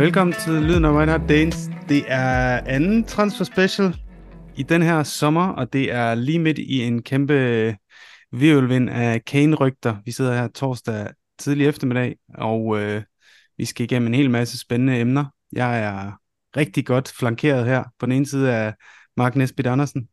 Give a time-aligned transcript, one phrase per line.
[0.00, 1.70] Velkommen til Lyden af Reinhard Danes.
[1.88, 3.96] Det er anden transfer special
[4.56, 7.34] i den her sommer, og det er lige midt i en kæmpe
[8.32, 9.96] virvelvind af Kane-rygter.
[10.04, 13.02] Vi sidder her torsdag tidlig eftermiddag, og øh,
[13.56, 15.24] vi skal igennem en hel masse spændende emner.
[15.52, 16.12] Jeg er
[16.56, 18.74] rigtig godt flankeret her på den ene side af
[19.16, 20.08] Mark Nesbitt Andersen.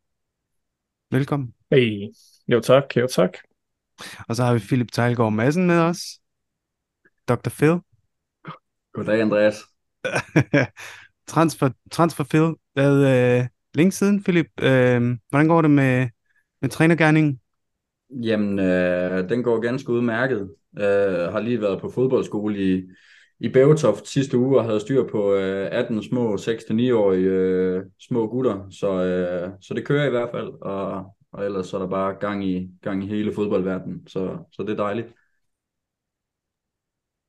[1.11, 1.53] Velkommen.
[1.71, 2.07] Hey.
[2.47, 3.37] Jo tak, jo tak.
[4.27, 5.99] Og så har vi Philip Tejlgaard Madsen med os.
[7.27, 7.49] Dr.
[7.49, 7.79] Phil.
[8.93, 9.76] Goddag, Andreas.
[11.27, 12.55] transfer, transfer Phil.
[12.73, 12.93] Hvad,
[13.39, 14.47] øh, længe siden, Philip.
[14.61, 16.07] Øh, hvordan går det med,
[16.61, 17.39] med trænergærningen?
[18.23, 20.49] Jamen, øh, den går ganske udmærket.
[20.79, 22.83] Øh, har lige været på fodboldskole i,
[23.39, 28.69] i Bævetoft sidste uge og havde styr på øh, 18 små 6-9-årige øh, små gutter.
[28.69, 32.15] Så, øh, så det kører i hvert fald, og, og ellers så er der bare
[32.19, 34.07] gang i, gang i hele fodboldverdenen.
[34.07, 35.07] Så, så det er dejligt.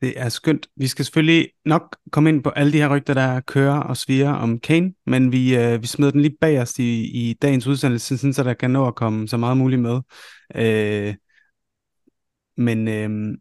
[0.00, 0.66] Det er skønt.
[0.76, 4.32] Vi skal selvfølgelig nok komme ind på alle de her rygter, der kører og sviger
[4.32, 8.18] om Kane, men vi, øh, vi smider den lige bag os i, i dagens udsendelse,
[8.18, 10.00] sådan, så der kan nå at komme så meget muligt med.
[10.56, 11.14] Øh,
[12.56, 13.38] men øh,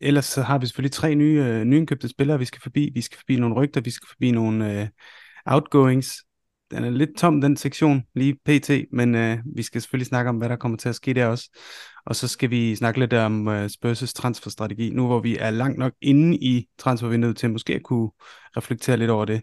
[0.00, 2.90] ellers så har vi selvfølgelig tre nye øh, nyindkøbte spillere, vi skal forbi.
[2.94, 4.88] Vi skal forbi nogle rygter, vi skal forbi nogle øh,
[5.46, 6.24] outgoings.
[6.70, 10.36] Den er lidt tom, den sektion, lige pt, men øh, vi skal selvfølgelig snakke om,
[10.36, 11.58] hvad der kommer til at ske der også.
[12.06, 15.50] Og så skal vi snakke lidt om øh, uh, Spurs' transferstrategi, nu hvor vi er
[15.50, 18.10] langt nok inde i transfervinduet til måske at kunne
[18.56, 19.42] reflektere lidt over det.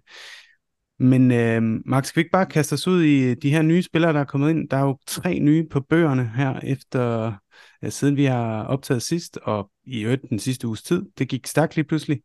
[1.00, 4.14] Men uh, Max, skal vi ikke bare kaste os ud i de her nye spillere,
[4.14, 4.70] der er kommet ind?
[4.70, 7.33] Der er jo tre nye på bøgerne her, efter
[7.81, 11.05] ja, siden vi har optaget sidst, og i øvrigt den sidste uges tid.
[11.17, 12.22] Det gik stærkt lige pludselig.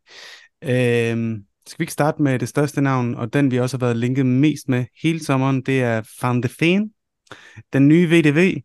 [0.63, 3.97] Uh, skal vi ikke starte med det største navn, og den vi også har været
[3.97, 6.91] linket mest med hele sommeren, det er Van de Feen,
[7.73, 8.61] den nye VDV,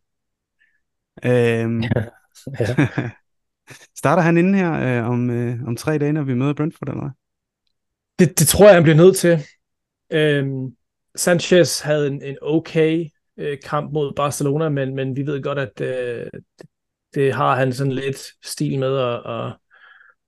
[1.26, 1.82] Øhm,
[2.60, 3.10] ja.
[3.96, 7.10] starter han inden her øh, om, øh, om tre dage, når vi møder Brentford, eller
[8.18, 9.38] det, det tror jeg, han bliver nødt til.
[10.10, 10.76] Øhm,
[11.16, 15.80] Sanchez havde en, en okay øh, kamp mod Barcelona, men, men vi ved godt, at
[15.80, 16.68] øh, det,
[17.14, 19.56] det har han sådan lidt stil med at, at,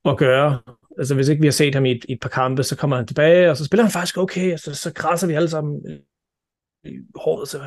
[0.04, 0.60] at gøre.
[0.98, 2.96] Altså hvis ikke vi har set ham i et, i et par kampe, så kommer
[2.96, 5.80] han tilbage, og så spiller han faktisk okay, og så, så græsser vi alle sammen
[6.84, 7.48] i håret.
[7.48, 7.58] Så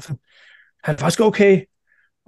[0.84, 1.66] han er faktisk okay,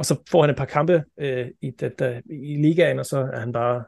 [0.01, 3.19] og så får han et par kampe øh, i, det, der, i ligaen, og så
[3.19, 3.83] er han bare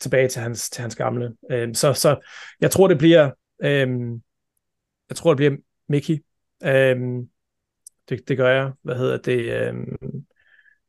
[0.00, 1.34] tilbage til hans, til hans gamle.
[1.50, 2.28] Øh, så, så
[2.60, 3.30] jeg tror, det bliver
[3.62, 3.88] øh,
[5.08, 5.56] jeg tror, det bliver
[5.88, 6.24] Mickey.
[6.64, 6.96] Øh,
[8.08, 8.72] det, det gør jeg.
[8.82, 9.40] Hvad hedder det?
[9.40, 9.74] Øh,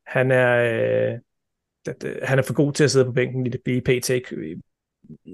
[0.06, 1.18] han er øh,
[1.86, 4.10] det, han er for god til at sidde på bænken i det BPT,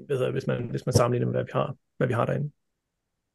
[0.05, 2.51] hvad hedder, hvis man hvis man sammenligner med hvad vi har, hvad vi har derinde.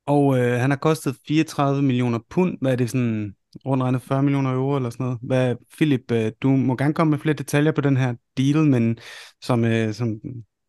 [0.06, 2.59] Og øh, han har kostet 34 millioner pund.
[2.60, 3.36] Hvad er det sådan
[3.67, 5.19] rundt regnet 40 millioner euro eller sådan noget.
[5.23, 8.99] Hvad, Philip, øh, du må gerne komme med flere detaljer på den her deal, men
[9.43, 10.21] som, øh, som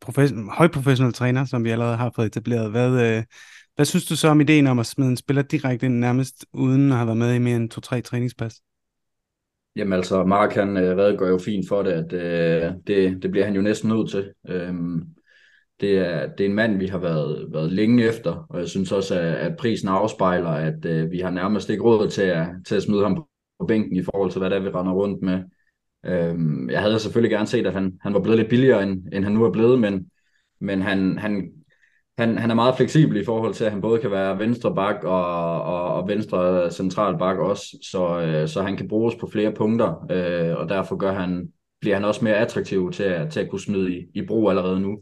[0.01, 3.23] profession, højprofessionel træner, som vi allerede har fået etableret, hvad, øh,
[3.75, 6.91] hvad synes du så om ideen om at smide en spiller direkte ind nærmest uden
[6.91, 8.61] at have været med i mere end to-tre træningspas?
[9.75, 13.45] Jamen altså, Mark han øh, redegør jo fint for det, at øh, det, det bliver
[13.45, 14.31] han jo næsten nødt til.
[14.49, 15.01] Øhm,
[15.81, 18.91] det er, det er en mand, vi har været, været længe efter, og jeg synes
[18.91, 22.75] også, at, at prisen afspejler, at uh, vi har nærmest ikke råd til at, til
[22.75, 23.15] at smide ham
[23.59, 25.43] på bænken i forhold til, hvad det er, vi render rundt med.
[26.05, 29.23] Øhm, jeg havde selvfølgelig gerne set, at han, han var blevet lidt billigere, end, end
[29.23, 30.09] han nu er blevet, men,
[30.59, 31.51] men han, han,
[32.17, 35.03] han, han er meget fleksibel i forhold til, at han både kan være venstre bak
[35.03, 39.51] og, og, og venstre central bak også, så, øh, så han kan bruges på flere
[39.51, 41.49] punkter, øh, og derfor gør han,
[41.81, 44.79] bliver han også mere attraktiv til at, til at kunne smide i, i brug allerede
[44.81, 44.97] nu.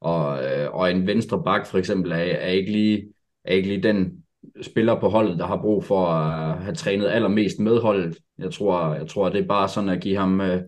[0.00, 3.08] Og, øh, og en venstre bak for eksempel er, er, ikke lige,
[3.44, 4.24] er ikke lige den
[4.62, 8.18] spiller på holdet, der har brug for at øh, have trænet allermest med holdet.
[8.38, 10.62] Jeg tror, jeg tror det er bare sådan at give ham, øh,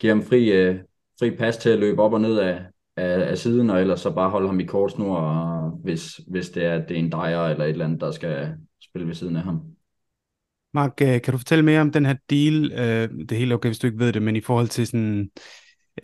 [0.00, 0.78] give ham fri, øh,
[1.18, 2.60] fri pas til at løbe op og ned af,
[2.96, 6.50] af, af siden, og ellers så bare holde ham i kort snor, og hvis, hvis
[6.50, 8.54] det er, det er en dejer eller et eller andet, der skal
[8.84, 9.60] spille ved siden af ham.
[10.74, 12.72] Mark, øh, kan du fortælle mere om den her deal?
[12.72, 15.30] Øh, det er helt okay, hvis du ikke ved det, men i forhold til sådan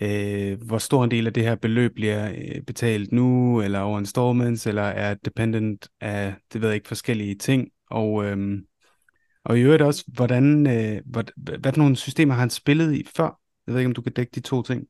[0.01, 3.99] øh, hvor stor en del af det her beløb bliver øh, betalt nu, eller over
[3.99, 8.59] installments, eller er dependent af, det ved jeg ikke, forskellige ting, og, øh,
[9.45, 11.25] og i øvrigt også, hvordan, øh, hvad,
[11.59, 13.41] hvad for nogle systemer har han spillet i før?
[13.67, 14.87] Jeg ved ikke, om du kan dække de to ting.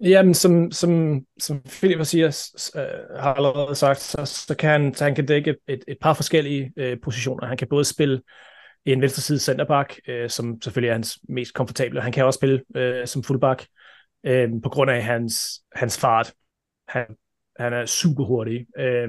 [0.00, 5.04] Jamen, som, som, som Philip siger, øh, har allerede sagt, så, så kan han, så
[5.04, 7.46] han kan dække et, et par forskellige øh, positioner.
[7.46, 8.20] Han kan både spille
[8.84, 12.02] en venstre side centerback, øh, som selvfølgelig er hans mest komfortable.
[12.02, 13.66] Han kan også spille øh, som fullback
[14.26, 16.32] øh, på grund af hans, hans fart.
[16.88, 17.06] Han,
[17.58, 19.08] han er super hurtig, øh,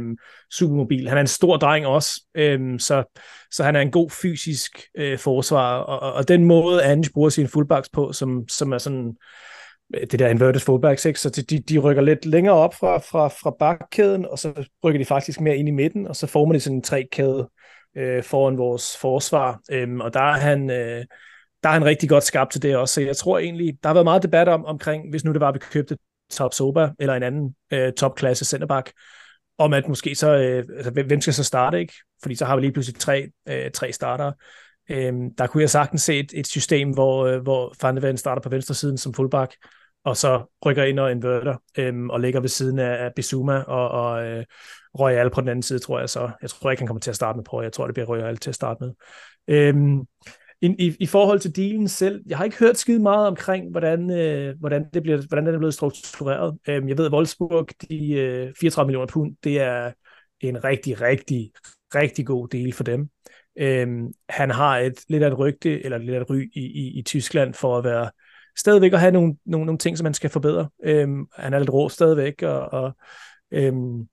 [0.51, 1.07] super mobil.
[1.07, 3.03] Han er en stor dreng også, øh, så,
[3.51, 7.47] så han er en god fysisk øh, forsvar, og, og den måde, Ange bruger sine
[7.47, 9.15] fullbacks på, som, som er sådan
[9.95, 11.19] øh, det der inverted fullbacks, ikke?
[11.19, 15.06] så de, de rykker lidt længere op fra, fra, fra bakkæden, og så rykker de
[15.06, 17.50] faktisk mere ind i midten, og så former de sådan en tre-kæde
[17.97, 20.69] øh, foran vores forsvar, øhm, og der er han...
[20.69, 21.06] Øh,
[21.63, 23.94] der er han rigtig godt skabt til det også, så jeg tror egentlig, der har
[23.94, 25.97] været meget debat om, omkring, hvis nu det var, at vi købte
[26.31, 28.91] Top Soba, eller en anden øh, topklasse centerback,
[29.57, 31.94] om at måske så, øh, altså, hvem skal så starte, ikke?
[32.21, 34.31] Fordi så har vi lige pludselig tre, øh, tre starter.
[34.89, 38.41] Øhm, der kunne jeg sagtens se et, et system, hvor, øh, hvor Van de starter
[38.41, 39.56] på venstre siden som fullback,
[40.06, 43.89] og så rykker ind og inverter, øhm, og ligger ved siden af, af Bisuma og,
[43.89, 44.45] og øh,
[45.00, 46.31] Royal på den anden side, tror jeg så.
[46.41, 47.61] Jeg tror ikke, han kommer til at starte med på.
[47.61, 48.94] Jeg tror, det bliver Royal til at starte med.
[49.47, 50.00] Øhm,
[50.61, 54.11] i, i, I forhold til dealen selv, jeg har ikke hørt skide meget omkring, hvordan,
[54.11, 56.57] øh, hvordan, det bliver, hvordan den er blevet struktureret.
[56.67, 59.91] Øhm, jeg ved, at Wolfsburg, de øh, 34 millioner pund, det er
[60.39, 61.51] en rigtig, rigtig,
[61.95, 63.09] rigtig god deal for dem.
[63.57, 67.00] Øhm, han har et lidt af et rygte, eller lidt af et ry i, i,
[67.00, 68.09] i Tyskland for at være
[68.57, 70.69] stadigvæk at have nogle, nogle, nogle ting, som man skal forbedre.
[70.83, 72.95] Øhm, han er lidt rå stadigvæk, og, og
[73.51, 74.07] øhm,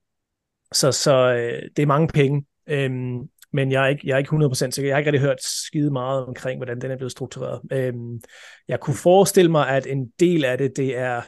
[0.72, 2.46] så, så øh, det er mange penge.
[2.66, 4.88] Øhm, men jeg er ikke, jeg er ikke 100% sikker.
[4.88, 7.60] Jeg har ikke rigtig hørt skide meget omkring, hvordan den er blevet struktureret.
[7.72, 8.20] Øhm,
[8.68, 11.22] jeg kunne forestille mig, at en del af det, det er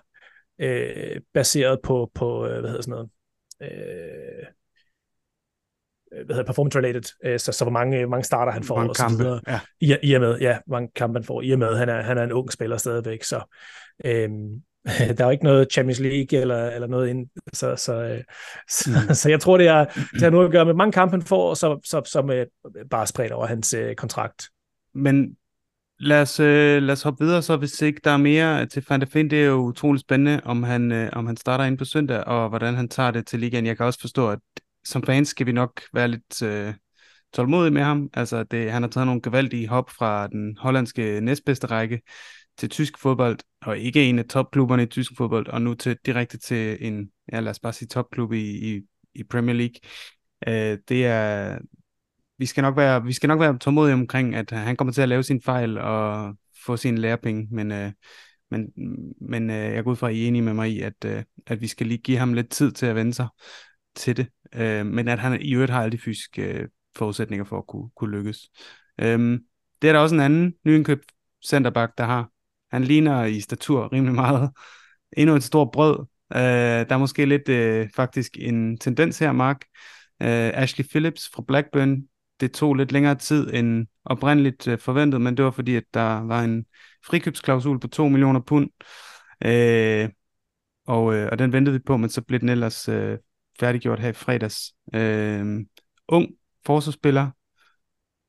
[0.59, 3.11] øh, baseret på, på øh, hvad hedder sådan noget,
[3.63, 4.47] øh,
[6.25, 8.97] hvad hedder performance related, øh, så, så hvor mange, mange starter han får mange og
[8.97, 9.41] så videre.
[9.49, 9.61] Ja.
[9.81, 12.19] I, I og med, ja, mange kampe han får, i og med, han er, han
[12.19, 13.43] er en ung spiller stadigvæk, så
[14.05, 14.63] øhm,
[15.17, 18.25] der er jo ikke noget Champions League eller, eller noget ind, så, så, øh,
[18.71, 19.15] så, mm.
[19.21, 21.51] så jeg tror, det er, det har noget at gøre med mange kampe, han får,
[21.51, 22.47] og så, så, så med
[22.91, 24.49] bare spredt over hans øh, kontrakt.
[24.95, 25.37] Men
[25.99, 29.01] lad os, øh, lad os hoppe videre, så hvis ikke der er mere til Van
[29.01, 31.85] de Feen, det er jo utroligt spændende, om han, øh, om han starter ind på
[31.85, 33.67] søndag, og hvordan han tager det til ligaen.
[33.67, 34.39] Jeg kan også forstå, at
[34.85, 36.75] som fans skal vi nok være lidt øh,
[37.33, 38.11] tålmodige med ham.
[38.15, 42.01] Altså, det, han har taget nogle gevaldige hop fra den hollandske næstbedste række
[42.59, 46.39] til tysk fodbold, og ikke en af topklubberne i tysk fodbold, og nu til direkte
[46.39, 48.81] til en, ja lad os bare sige topklub i, i,
[49.15, 49.75] i Premier League.
[50.47, 51.59] Øh, det er,
[52.39, 55.03] vi skal nok være, vi skal nok være tålmodige omkring, at øh, han kommer til
[55.03, 56.35] at lave sin fejl og
[56.67, 57.93] få sin lærepenge, men, øh,
[58.51, 58.73] men,
[59.21, 61.23] men øh, jeg går ud fra, at I er enige med mig i, at, øh,
[61.47, 63.29] at vi skal lige give ham lidt tid til at vende sig
[63.95, 67.59] til det, øh, men at han i øvrigt har alle de fysiske øh, forudsætninger for
[67.59, 68.51] at kunne, kunne lykkes.
[69.01, 69.41] Øh,
[69.83, 71.13] det er der også en anden nyindkøbt
[71.45, 72.31] centerback, der har.
[72.71, 74.51] Han ligner i statur rimelig meget.
[75.17, 75.99] Endnu et stort brød.
[76.33, 76.41] Øh,
[76.89, 79.65] der er måske lidt øh, faktisk en tendens her, Mark.
[80.23, 82.03] Øh, Ashley Phillips fra Blackburn.
[82.41, 86.21] Det tog lidt længere tid end oprindeligt øh, forventet, men det var fordi, at der
[86.21, 86.65] var en
[87.07, 88.71] frikøbsklausul på 2 millioner pund.
[89.45, 90.09] Øh,
[90.87, 93.19] og, øh, og den ventede vi på, men så blev den ellers øh,
[93.61, 94.73] færdiggjort her i fredags.
[94.95, 95.61] Øh,
[96.09, 96.29] ung
[96.67, 97.31] forsvarsspiller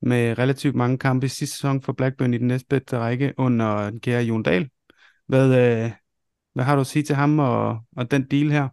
[0.02, 4.00] med relativt mange kampe i sidste sæson for Blackburn i den næstbedste række under den
[4.00, 4.70] kære Jon Dahl.
[5.26, 5.90] Hvad, øh,
[6.54, 8.68] hvad har du at sige til ham og, og den deal her?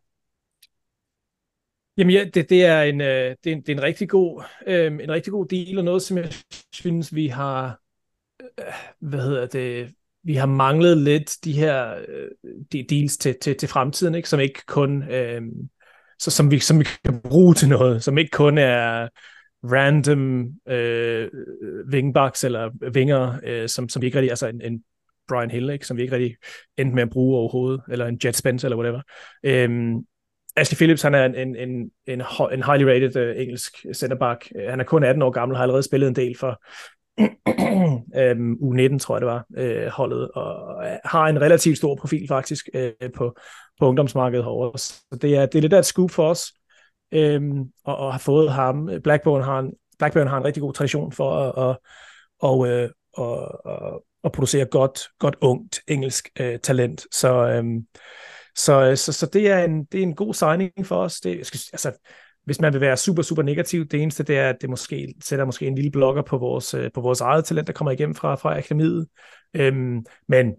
[1.98, 4.44] Jamen ja, det, det, er en, øh, det, er en, det er en rigtig god
[4.68, 6.34] øh, en rigtig god deal og noget som jeg
[6.74, 7.80] synes vi har
[8.42, 8.66] øh,
[9.00, 9.94] hvad hedder det
[10.24, 12.28] vi har manglet lidt de her øh,
[12.72, 15.42] de deals til, til, til fremtiden ikke som ikke kun øh,
[16.20, 19.08] så som vi, som vi kan bruge til noget, som ikke kun er
[19.64, 21.30] random øh,
[21.92, 24.84] wingbacks eller vinger, øh, som, som vi ikke rigtig, altså en, en
[25.28, 26.36] Brian Hill, ikke, som vi ikke rigtig
[26.78, 29.02] endte med at bruge overhovedet, eller en Jet Spence eller whatever.
[29.44, 30.06] Øhm,
[30.56, 32.22] Ashley Phillips, han er en, en, en, en,
[32.52, 34.52] en highly rated øh, engelsk centerback.
[34.56, 36.62] Øh, han er kun 18 år gammel, har allerede spillet en del for
[38.22, 42.28] øhm, U19, tror jeg det var, øh, holdet, og øh, har en relativt stor profil
[42.28, 43.38] faktisk øh, på,
[43.80, 44.78] på ungdomsmarkedet herovre.
[44.80, 46.54] Så det er, det er lidt af et scoop for os,
[47.12, 48.90] øhm, og, og har fået ham.
[49.04, 51.78] Blackburn har en, Blackburn har en rigtig god tradition for at, at,
[52.40, 57.06] og, øh, og, og, at producere godt, godt ungt engelsk øh, talent.
[57.12, 57.88] Så, øhm,
[58.56, 61.20] så, øh, så, så det, er en, det er en god signing for os.
[61.20, 61.38] Det,
[61.74, 61.92] altså,
[62.46, 65.46] hvis man vil være super, super negativ, det eneste det er, at det måske sætter
[65.46, 68.36] måske en lille blokker på vores, øh, på vores eget talent, der kommer igennem fra,
[68.36, 69.08] fra akademiet.
[69.54, 70.56] Øhm, men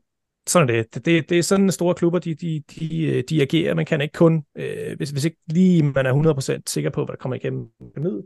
[0.50, 0.94] sådan er det.
[0.94, 3.74] Det, det, det er sådan, store klubber, de, de, de, øh, de agerer.
[3.74, 7.12] Man kan ikke kun, øh, hvis, hvis ikke lige man er 100% sikker på, hvad
[7.12, 8.22] der kommer igennem akademiet,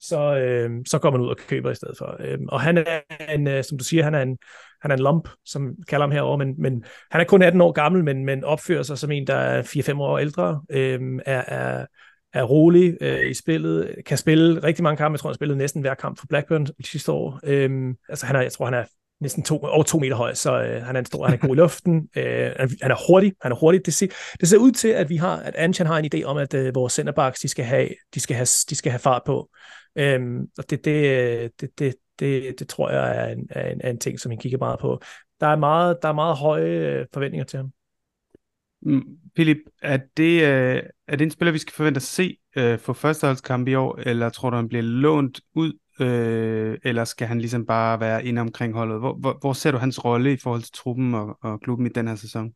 [0.00, 2.16] så, øh, så går man ud og køber i stedet for.
[2.20, 3.00] Øh, og han er
[3.34, 4.38] en, øh, som du siger, han er en,
[4.82, 7.72] han er en lump, som kalder ham herover, men, men han er kun 18 år
[7.72, 11.86] gammel, men, men opfører sig som en, der er 4-5 år ældre, øh, er, er,
[12.32, 15.14] er rolig øh, i spillet, kan spille rigtig mange kampe.
[15.14, 17.40] Jeg tror, han spillede næsten hver kamp for Blackburn sidste år.
[17.44, 18.84] Øh, altså, han er, jeg tror, han er
[19.20, 21.56] næsten to, over to meter høj, så øh, han er en stor, han er god
[21.56, 22.50] i luften, øh,
[22.82, 23.86] han er hurtig, han er hurtig.
[23.86, 24.06] Det ser,
[24.40, 26.74] det ser ud til, at vi har, at Anchan har en idé om, at øh,
[26.74, 29.50] vores centerbacks, de skal have, de skal have, de skal have fart på.
[29.98, 33.90] Øhm, og det, det, det, det, det, det tror jeg er en, er, en, er
[33.90, 35.00] en ting, som han kigger meget på.
[35.40, 37.70] Der er meget, der er meget høje øh, forventninger til ham.
[38.82, 39.02] Mm,
[39.34, 42.92] Philip, er det, øh, er det en spiller, vi skal forvente at se øh, for
[42.92, 47.66] førsteholdskamp i år, eller tror du, han bliver lånt ud, øh, eller skal han ligesom
[47.66, 48.98] bare være inde omkring holdet?
[48.98, 51.90] Hvor, hvor, hvor ser du hans rolle i forhold til truppen og, og klubben i
[51.90, 52.52] den her sæson?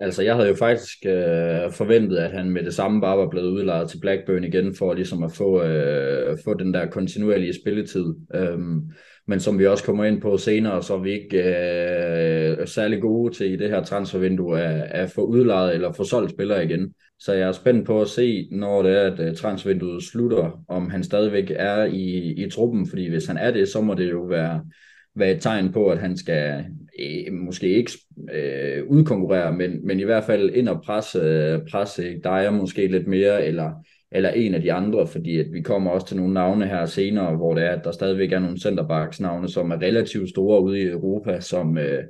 [0.00, 3.50] Altså, jeg havde jo faktisk øh, forventet, at han med det samme bare var blevet
[3.50, 8.14] udlejet til Blackburn igen, for ligesom at få, øh, få den der kontinuerlige spilletid.
[8.34, 8.80] Øhm,
[9.26, 13.34] men som vi også kommer ind på senere, så er vi ikke øh, særlig gode
[13.34, 16.94] til i det her transfervindue at, at få udlejet eller få solgt spillere igen.
[17.18, 20.90] Så jeg er spændt på at se, når det er, at øh, transfervinduet slutter, om
[20.90, 24.20] han stadigvæk er i, i truppen, fordi hvis han er det, så må det jo
[24.20, 24.64] være
[25.16, 26.64] være et tegn på, at han skal
[27.00, 27.92] øh, måske ikke
[28.32, 33.46] øh, udkonkurrere, men, men i hvert fald ind og presse, presse dig måske lidt mere,
[33.46, 33.72] eller,
[34.12, 37.36] eller en af de andre, fordi at vi kommer også til nogle navne her senere,
[37.36, 40.80] hvor det er, at der stadigvæk er nogle centerbacks navne, som er relativt store ude
[40.80, 42.04] i Europa, som, øh,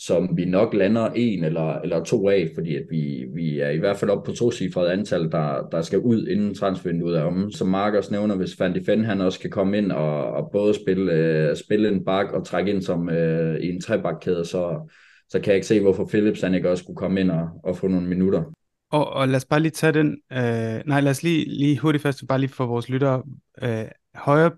[0.00, 3.78] som vi nok lander en eller, eller to af, fordi at vi, vi er i
[3.78, 7.50] hvert fald op på to cifret antal, der, der skal ud inden transfervinduet er om.
[7.50, 10.74] Som Marcus nævner, hvis Van de Ven, han også kan komme ind og, og både
[10.74, 14.90] spille, øh, spille en bak og trække ind som øh, i en trebakkæde, så,
[15.28, 17.76] så kan jeg ikke se, hvorfor Philips han ikke også kunne komme ind og, og
[17.76, 18.44] få nogle minutter.
[18.90, 22.02] Og, og lad os bare lige tage den, øh, nej lad os lige, lige hurtigt
[22.02, 23.22] fast, bare lige for vores lyttere,
[23.62, 24.50] øh, højre,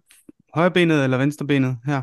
[0.55, 2.03] højre benet eller venstre benet her?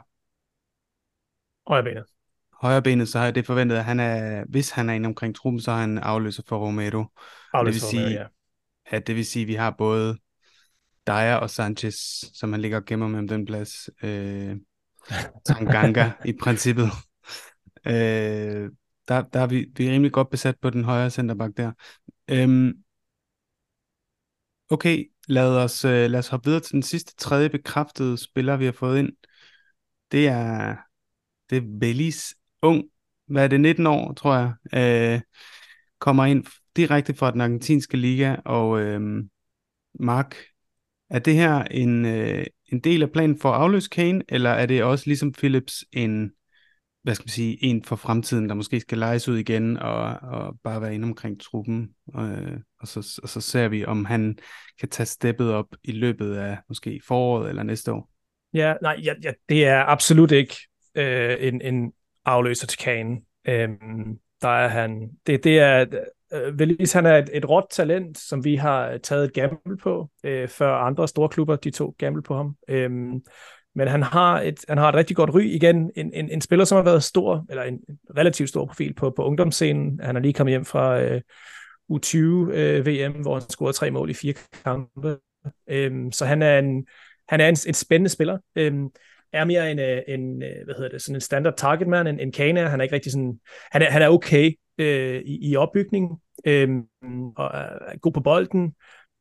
[1.67, 2.18] Højre
[2.62, 5.08] benet højre benet, så har jeg det forventet, at han er, hvis han er inde
[5.08, 7.06] omkring truppen, så er han afløser for Romero.
[7.54, 8.25] Afløser det vil sige, ja.
[8.86, 10.18] at det vil sige, at vi har både
[11.08, 11.96] Dyer og Sanchez,
[12.34, 13.89] som han ligger og gemmer mellem den plads.
[14.04, 14.56] Øh,
[15.46, 16.89] Tanganga i princippet.
[17.86, 18.70] Øh,
[19.08, 21.72] der, der er vi, vi er rimelig godt besat på den højre centerback der.
[22.30, 22.74] Øhm,
[24.70, 28.66] okay, lad os, øh, lad os hoppe videre til den sidste tredje bekræftede spiller, vi
[28.66, 29.12] har fået ind.
[30.12, 30.75] Det er,
[31.50, 32.84] det er Belis ung,
[33.28, 34.54] hvad er det, 19 år, tror jeg,
[35.13, 35.22] øh,
[36.00, 39.24] kommer ind direkte fra den argentinske liga, og øh,
[40.00, 40.36] Mark,
[41.10, 44.66] er det her en, øh, en del af planen for at afløse Kane, eller er
[44.66, 46.32] det også ligesom Philips en,
[47.04, 50.60] hvad skal man sige, en for fremtiden, der måske skal lejes ud igen og, og
[50.63, 54.38] bare være inde omkring truppen, øh, og, så, og så ser vi, om han
[54.80, 58.12] kan tage steppet op i løbet af måske foråret eller næste år?
[58.54, 60.56] Ja, nej, ja, ja, det er absolut ikke
[60.96, 61.92] øh, en, en,
[62.29, 63.21] afløser til Kane.
[63.48, 65.86] Øhm, der er han, det, det er,
[66.33, 69.77] øh, Velis, han er et, et råt talent, som vi har øh, taget et gamble
[69.77, 72.55] på, øh, før andre store klubber, de tog gamble på ham.
[72.67, 73.21] Øhm,
[73.75, 75.41] men han har, et, han har et rigtig godt ry.
[75.41, 77.79] Igen, en, en, en spiller, som har været stor, eller en
[78.17, 80.00] relativt stor profil på, på ungdomsscenen.
[80.03, 81.21] Han er lige kommet hjem fra øh,
[81.93, 82.17] U20
[82.53, 84.33] øh, VM, hvor han scorede tre mål i fire
[84.63, 85.17] kampe.
[85.69, 86.86] Øhm, så han er en,
[87.27, 88.38] han er en, en spændende spiller.
[88.55, 88.89] Øhm,
[89.33, 92.19] er mere en, øh, en, øh, hvad hedder det, sådan en standard target man, en,
[92.19, 93.39] en Kane Han er ikke rigtig sådan,
[93.71, 96.69] han er, han er okay øh, i, i opbygningen, øh,
[97.38, 98.75] og er god på bolden,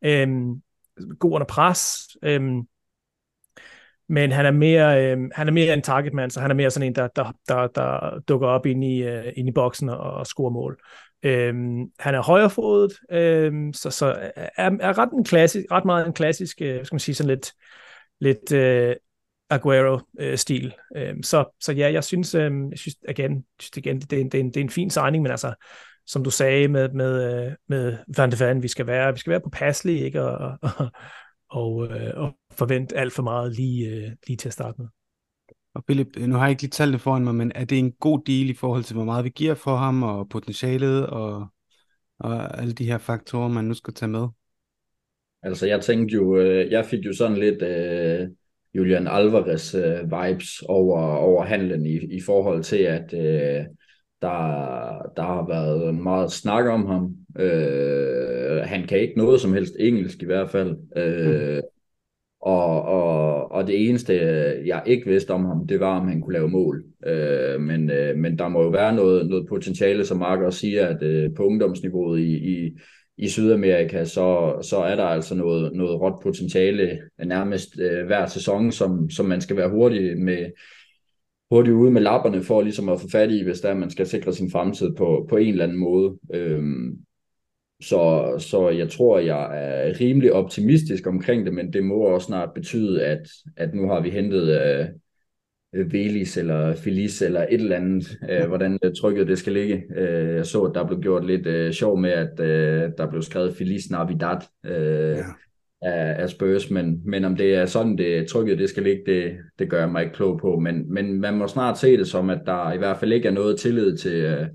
[0.05, 0.29] øh,
[1.19, 2.43] god under pres, øh,
[4.09, 6.71] men han er mere, øh, han er mere en target man, så han er mere
[6.71, 9.99] sådan en, der, der, der, der dukker op ind i, øh, ind i boksen og,
[9.99, 10.81] og scorer mål.
[11.23, 16.13] Øhm, han er højrefodet, øhm, så, så er, er ret, en klassisk, ret meget en
[16.13, 17.53] klassisk, øh, skal man sige, sådan lidt,
[18.21, 18.97] lidt øh,
[19.51, 20.75] Aguero-stil.
[20.97, 24.31] Øh, så, så ja, jeg synes, øh, jeg synes igen, synes igen det, er en,
[24.31, 25.55] det, er en, det er en fin signing, men altså,
[26.07, 29.31] som du sagde med, med, øh, med Van de Ven, vi skal være, vi skal
[29.31, 30.23] være på passelig, ikke?
[30.23, 30.91] Og, og,
[31.51, 34.89] og, øh, og forvente alt for meget lige, lige til at starte med.
[35.75, 37.93] Og Philip, nu har jeg ikke lige talt det foran mig, men er det en
[37.93, 41.47] god deal i forhold til, hvor meget vi giver for ham, og potentialet, og,
[42.19, 44.29] og alle de her faktorer, man nu skal tage med?
[45.43, 48.29] Altså, jeg tænkte jo, jeg fik jo sådan lidt øh,
[48.79, 53.65] Julian Alvarez øh, vibes over, over handlen i, i forhold til, at øh,
[54.23, 57.17] der, der har været meget snak om ham.
[57.39, 60.77] Øh, han kan ikke noget som helst engelsk i hvert fald.
[60.97, 61.63] Øh, mm.
[62.41, 64.15] og, og, og det eneste,
[64.67, 66.85] jeg ikke vidste om ham, det var, om han kunne lave mål.
[67.07, 70.87] Øh, men, øh, men der må jo være noget, noget potentiale, som Mark også siger,
[70.87, 72.79] at øh, på ungdomsniveauet i, i,
[73.19, 78.73] i Sydamerika, så, så er der altså noget, noget råt potentiale nærmest øh, hver sæson,
[78.73, 80.47] som, som man skal være hurtig med
[81.51, 84.33] hurtigt ude med lapperne for ligesom at få fat i, hvis der man skal sikre
[84.33, 86.19] sin fremtid på, på en eller anden måde.
[86.35, 86.99] Øhm,
[87.81, 92.55] så, så jeg tror, jeg er rimelig optimistisk omkring det, men det må også snart
[92.55, 94.87] betyde, at, at nu har vi hentet øh,
[95.73, 99.83] Velis eller Feliz eller et eller andet, øh, hvordan øh, trykket det skal ligge.
[99.97, 103.23] Øh, jeg så, at der blev gjort lidt øh, sjov med, at øh, der blev
[103.23, 105.25] skrevet Feliz Navidad øh, ja.
[105.83, 109.37] af, af Spurs, men, men om det er sådan, det trykket det skal ligge, det,
[109.59, 110.59] det gør jeg mig ikke klog på.
[110.59, 113.33] Men, men man må snart se det som, at der i hvert fald ikke er
[113.33, 114.47] noget tillid til, øh,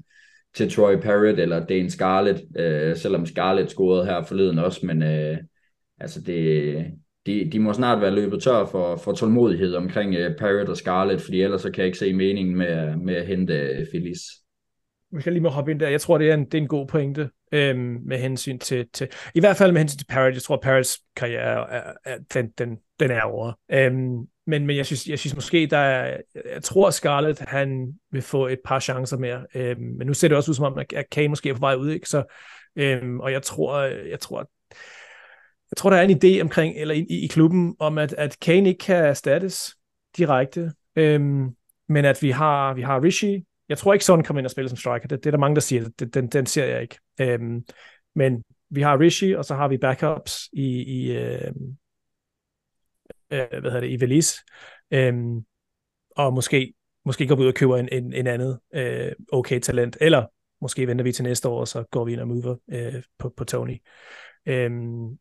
[0.56, 5.38] til Troy Parrott eller Dane Scarlett, øh, selvom Scarlett scorede her forleden også, men øh,
[6.00, 6.86] altså det,
[7.26, 10.78] de, de må snart være løbet tør for, for tålmodighed omkring øh, uh, Parrot og
[10.78, 14.22] Scarlett, fordi ellers så kan jeg ikke se meningen med, med at hente øh, Phillies.
[15.12, 15.90] Vi kan lige må hoppe ind der.
[15.90, 19.08] Jeg tror, det er en, det er en god pointe øhm, med hensyn til, til,
[19.36, 20.34] i hvert fald med hensyn til Parrot.
[20.34, 23.54] Jeg tror, Parrots karriere er, er, er, den, den, den er over.
[23.72, 26.18] Øhm, men, men jeg synes, jeg synes måske, der er,
[26.54, 29.46] jeg tror, Scarlett, han vil få et par chancer mere.
[29.56, 31.76] Øhm, men nu ser det også ud som om, at Kane måske er på vej
[31.76, 32.10] ud, ikke?
[32.10, 32.24] Så,
[32.76, 34.50] øhm, og jeg tror, jeg tror,
[35.74, 38.70] jeg tror, der er en idé omkring, eller i, i klubben, om at, at Kane
[38.70, 39.76] ikke kan erstattes
[40.18, 41.56] direkte, øhm,
[41.90, 43.44] men at vi har, vi har Rishi.
[43.70, 45.08] Jeg tror ikke, sådan kommer ind og spiller som striker.
[45.08, 45.90] Det, det er der mange, der siger.
[46.00, 47.00] Det, den, den ser jeg ikke.
[47.22, 47.66] Øhm,
[48.16, 51.78] men vi har Rishi, og så har vi backups i, i øhm,
[53.32, 54.36] øh, hvad hedder det, i Velis.
[54.92, 55.46] Øhm,
[56.16, 56.74] og måske,
[57.06, 60.26] måske går vi ud og køber en, en, en andet øh, okay talent, eller
[60.62, 63.34] måske venter vi til næste år, og så går vi ind og mover øh, på,
[63.38, 63.78] på Tony.
[64.46, 65.18] Øhm,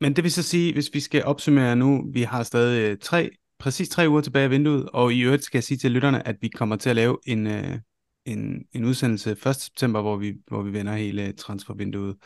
[0.00, 3.30] men det vil så sige, hvis vi skal opsummere nu, vi har stadig øh, tre,
[3.58, 6.36] præcis tre uger tilbage af vinduet, og i øvrigt skal jeg sige til lytterne, at
[6.40, 7.78] vi kommer til at lave en, øh,
[8.24, 9.56] en, en udsendelse 1.
[9.56, 12.16] september, hvor vi, hvor vi vender hele transfervinduet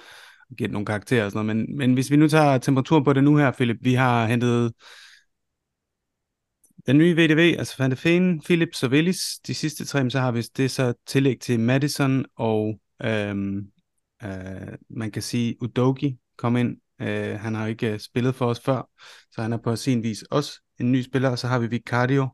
[0.51, 1.67] og giver nogle karakterer og sådan noget.
[1.67, 4.73] Men, men hvis vi nu tager temperatur på det nu her, Philip, vi har hentet
[6.87, 10.33] den nye VDV, altså Van de Feen, Philips og Willis, de sidste tre, så har
[10.33, 13.57] vi det så tillæg til Madison og øhm,
[14.25, 18.61] øh, man kan sige Udogi kom ind Øh, han har ikke øh, spillet for os
[18.61, 18.89] før,
[19.31, 22.29] så han er på sin vis også en ny spiller, og så har vi Vicario,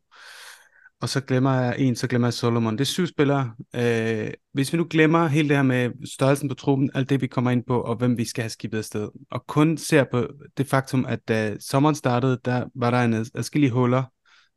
[1.01, 2.73] og så glemmer jeg en, så glemmer jeg Solomon.
[2.73, 3.55] Det er syv spillere.
[3.77, 7.27] Øh, hvis vi nu glemmer hele det her med størrelsen på truppen, alt det vi
[7.27, 10.67] kommer ind på, og hvem vi skal have skibet afsted, og kun ser på det
[10.67, 14.03] faktum, at da sommeren startede, der var der en adskillige huller,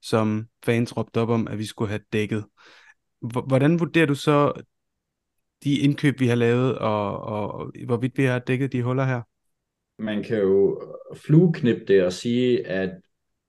[0.01, 2.45] som fans råbte op om, at vi skulle have dækket.
[3.21, 4.53] Hvordan vurderer du så
[5.63, 9.21] de indkøb, vi har lavet, og, og hvorvidt vi har dækket de huller her?
[9.99, 10.81] Man kan jo
[11.15, 12.91] flueknippe det og sige, at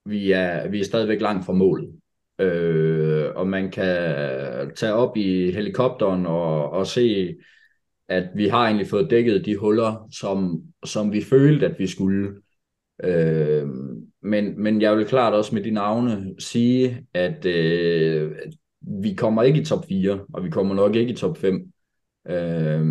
[0.05, 1.99] vi er, vi er stadigvæk langt fra målet.
[2.39, 3.95] Øh, og man kan
[4.75, 7.35] tage op i helikopteren og, og se,
[8.07, 12.35] at vi har egentlig fået dækket de huller, som, som vi følte, at vi skulle.
[13.03, 13.67] Øh,
[14.21, 18.31] men, men jeg vil klart også med de navne sige, at øh,
[18.81, 21.71] vi kommer ikke i top 4, og vi kommer nok ikke i top 5.
[22.27, 22.85] Øh,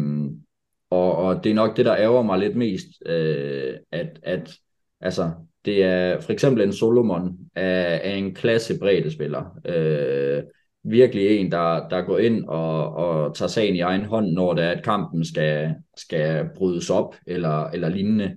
[0.90, 4.55] og, og det er nok det, der ærger mig lidt mest, øh, at, at
[5.01, 5.31] altså,
[5.64, 8.79] det er for eksempel en Solomon af, af en klasse
[9.11, 9.59] spiller.
[9.66, 10.42] Øh,
[10.85, 14.64] virkelig en, der, der går ind og, og tager sagen i egen hånd, når det
[14.64, 18.37] er, at kampen skal, skal brydes op eller, eller lignende.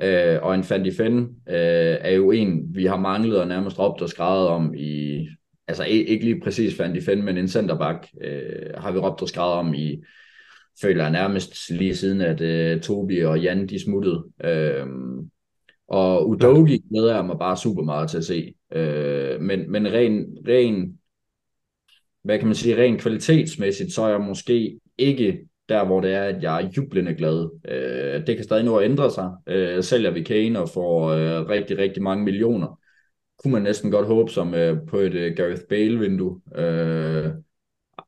[0.00, 4.02] Øh, og en Fandy Fenn øh, er jo en, vi har manglet og nærmest råbt
[4.02, 5.26] og skrevet om i,
[5.68, 9.52] altså ikke lige præcis Fandy Fenn, men en centerback øh, har vi råbt og skrevet
[9.52, 10.02] om i,
[10.82, 12.40] føler jeg nærmest lige siden, at
[12.76, 14.24] uh, Tobi og Jan de smuttede.
[14.44, 14.88] Uh,
[15.88, 18.54] og Udogi glæder jeg mig bare super meget til at se.
[18.76, 20.98] Uh, men, men ren, ren,
[22.22, 26.22] hvad kan man sige, ren kvalitetsmæssigt, så er jeg måske ikke der, hvor det er,
[26.22, 27.44] at jeg er jublende glad.
[27.44, 29.30] Uh, det kan stadig nå at ændre sig.
[29.50, 32.80] Uh, sælger vi Kane og får uh, rigtig, rigtig mange millioner,
[33.42, 36.40] kunne man næsten godt håbe som uh, på et uh, Gareth Bale-vindue.
[36.58, 37.44] Uh,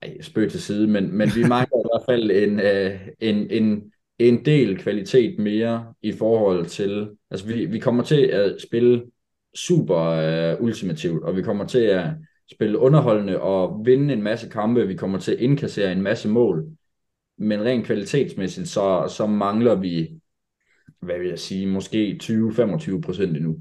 [0.02, 3.92] ej, spøg til side, men, men vi mangler i hvert fald en, øh, en, en,
[4.18, 9.04] en del kvalitet mere i forhold til, altså vi, vi kommer til at spille
[9.54, 12.11] super øh, ultimativt, og vi kommer til at
[12.52, 16.66] spille underholdende og vinde en masse kampe, vi kommer til at indkassere en masse mål,
[17.38, 20.20] men rent kvalitetsmæssigt, så, så mangler vi,
[21.00, 23.56] hvad vil jeg sige, måske 20-25 procent endnu.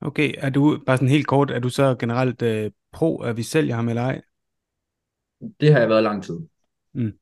[0.00, 3.42] Okay, er du, bare sådan helt kort, er du så generelt øh, pro, at vi
[3.42, 4.20] sælger ham eller ej?
[5.60, 6.38] Det har jeg været lang tid.
[6.92, 7.12] Mm.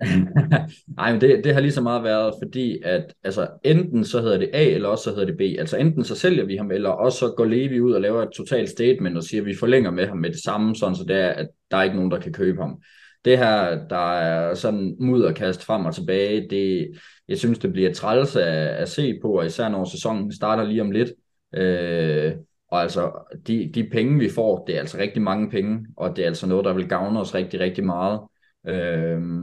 [0.96, 4.38] Nej, men det, det har lige så meget været, fordi at altså, enten så hedder
[4.38, 5.40] det A, eller også så hedder det B.
[5.40, 8.30] Altså enten så sælger vi ham, eller også så går Levi ud og laver et
[8.36, 11.16] totalt statement og siger, at vi forlænger med ham med det samme, sådan så det
[11.16, 12.82] er, at der er ikke nogen, der kan købe ham.
[13.24, 16.90] Det her, der er sådan mudderkast frem og tilbage, det,
[17.28, 20.80] jeg synes, det bliver træls at, at se på, og især når sæsonen starter lige
[20.80, 21.12] om lidt.
[21.54, 22.32] Øh,
[22.74, 23.12] og altså,
[23.46, 26.46] de, de penge, vi får, det er altså rigtig mange penge, og det er altså
[26.46, 28.20] noget, der vil gavne os rigtig, rigtig meget.
[28.66, 29.42] Øhm,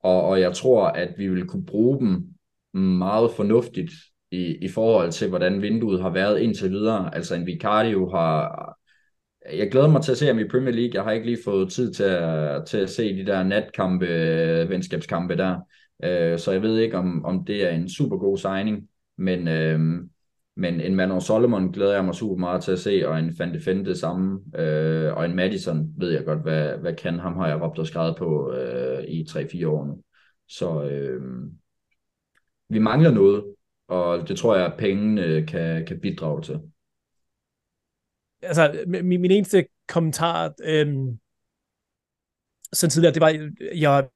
[0.00, 2.26] og, og jeg tror, at vi vil kunne bruge dem
[2.98, 3.90] meget fornuftigt
[4.30, 7.14] i, i forhold til, hvordan vinduet har været indtil videre.
[7.14, 8.76] Altså en Vicario har...
[9.52, 10.94] Jeg glæder mig til at se ham i Premier League.
[10.94, 14.70] Jeg har ikke lige fået tid til at, til at se de der natkampe, øh,
[14.70, 15.60] venskabskampe der.
[16.04, 18.88] Øh, så jeg ved ikke, om, om det er en super god signing.
[19.18, 20.02] Men, øh,
[20.56, 23.54] men en Manon Solomon glæder jeg mig super meget til at se, og en Van
[23.54, 27.48] de det samme, øh, og en Madison ved jeg godt, hvad, hvad kan ham har
[27.48, 30.02] jeg råbt og skrevet på øh, i 3-4 år nu.
[30.48, 31.22] Så øh,
[32.68, 33.44] vi mangler noget,
[33.88, 36.60] og det tror jeg, at pengene kan, kan bidrage til.
[38.42, 40.86] Altså, min, min eneste kommentar øh,
[42.72, 44.08] sådan tidligere, det var, jeg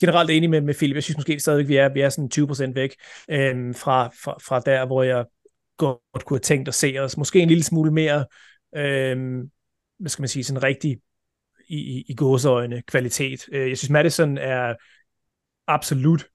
[0.00, 0.94] generelt enig med, med Philip.
[0.94, 2.94] Jeg synes måske stadigvæk, vi er, vi er sådan 20% væk
[3.30, 5.24] øh, fra, fra, fra der, hvor jeg
[5.76, 7.16] godt kunne have tænkt at se os.
[7.16, 8.26] Måske en lille smule mere,
[8.76, 9.38] øh,
[9.98, 11.00] hvad skal man sige, sådan rigtig
[11.68, 13.48] i, i, i gåseøjne kvalitet.
[13.52, 14.74] Øh, jeg synes, Madison er
[15.66, 16.26] absolut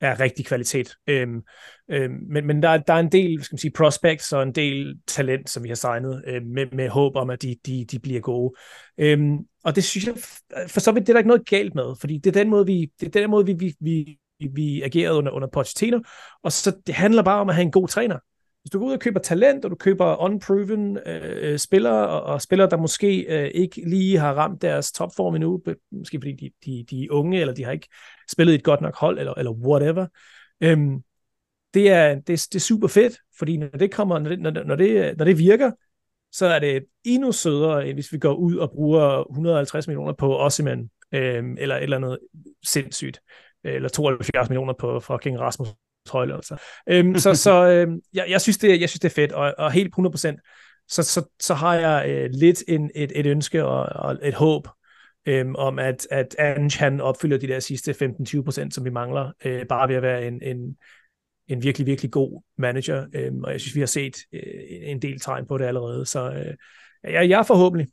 [0.00, 0.96] er rigtig kvalitet.
[1.06, 1.42] Øhm,
[1.90, 4.98] øhm, men men der, der er en del skal man sige, prospects og en del
[5.06, 8.20] talent, som vi har signet øh, med, med håb om, at de, de, de bliver
[8.20, 8.54] gode.
[8.98, 10.14] Øhm, og det synes jeg,
[10.68, 12.66] for så vidt det er der ikke noget galt med, fordi det er den måde,
[12.66, 14.18] vi, det er den måde, vi, vi, vi,
[14.54, 16.00] vi agerede under, under Pochettino,
[16.42, 18.18] og så det handler bare om at have en god træner.
[18.64, 22.22] Hvis du går ud og køber talent, og du køber unproven øh, øh, spillere, og,
[22.22, 26.50] og spillere, der måske øh, ikke lige har ramt deres topform endnu, måske fordi de,
[26.64, 27.88] de, de er unge, eller de har ikke
[28.30, 30.06] spillet et godt nok hold, eller, eller whatever,
[30.60, 31.02] øhm,
[31.74, 34.76] det, er, det, det er super fedt, fordi når det, kommer, når, det, når, når,
[34.76, 35.70] det, når det virker,
[36.32, 40.38] så er det endnu sødere, end hvis vi går ud og bruger 150 millioner på
[40.38, 42.18] Ossiman, øh, eller et eller andet
[42.62, 43.20] sindssygt,
[43.64, 45.68] øh, eller 72 millioner på fucking Rasmus
[46.10, 46.38] Højlund.
[46.38, 46.56] Altså.
[46.88, 49.72] Øhm, så så øhm, jeg, jeg, synes det, jeg synes, det er fedt, og, og
[49.72, 54.18] helt 100%, så, så, så har jeg øh, lidt en, et, et ønske og, og
[54.22, 54.68] et håb
[55.26, 59.66] øhm, om, at, at Ange han opfylder de der sidste 15-20%, som vi mangler, øh,
[59.66, 60.76] bare ved at være en, en,
[61.48, 65.20] en virkelig, virkelig god manager, øhm, og jeg synes, vi har set øh, en del
[65.20, 66.54] tegn på det allerede, så øh,
[67.12, 67.88] jeg, jeg er forhåbentlig.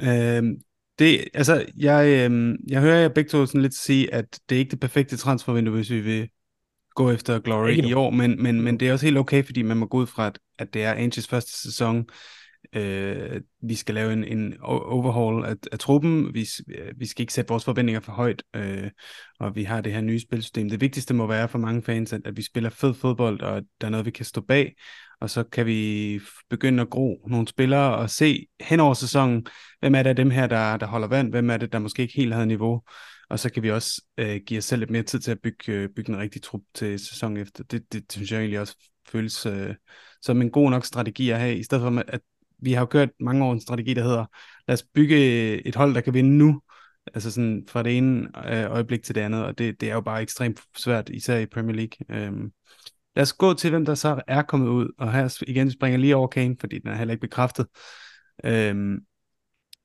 [0.00, 0.56] Øhm,
[0.98, 4.58] det, altså, jeg, øhm, jeg hører jer begge to sådan lidt sige, at det er
[4.58, 6.28] ikke det perfekte transfervindue, hvis vi vil
[6.94, 9.76] gå efter Glory i år, men, men, men det er også helt okay, fordi man
[9.76, 12.06] må gå ud fra, at, at det er Angels første sæson.
[12.76, 16.34] Øh, vi skal lave en, en overhaul af, af truppen.
[16.34, 16.48] Vi,
[16.96, 18.90] vi skal ikke sætte vores forventninger for højt, øh,
[19.40, 20.68] og vi har det her nye spilsystem.
[20.70, 23.64] Det vigtigste må være for mange fans, at, at vi spiller fed fodbold, og at
[23.80, 24.74] der er noget, vi kan stå bag,
[25.20, 29.46] og så kan vi begynde at gro nogle spillere og se hen over sæsonen,
[29.80, 32.02] hvem er det af dem her, der, der holder vand, hvem er det, der måske
[32.02, 32.82] ikke helt havde niveau,
[33.32, 35.72] og så kan vi også øh, give os selv lidt mere tid til at bygge,
[35.72, 37.64] øh, bygge en rigtig trup til sæson efter.
[37.64, 39.74] Det, det, det synes jeg egentlig også føles øh,
[40.22, 42.20] som en god nok strategi at have, i stedet for at
[42.58, 44.24] vi har jo kørt mange år en strategi, der hedder,
[44.68, 46.62] lad os bygge øh, et hold, der kan vinde nu,
[47.14, 50.00] altså sådan fra det ene øh, øjeblik til det andet, og det, det er jo
[50.00, 52.22] bare ekstremt svært, især i Premier League.
[52.26, 52.52] Øhm,
[53.16, 56.16] lad os gå til, hvem der så er kommet ud, og her igen springer lige
[56.16, 57.66] over Kane, fordi den er heller ikke bekræftet.
[58.44, 58.98] Øhm,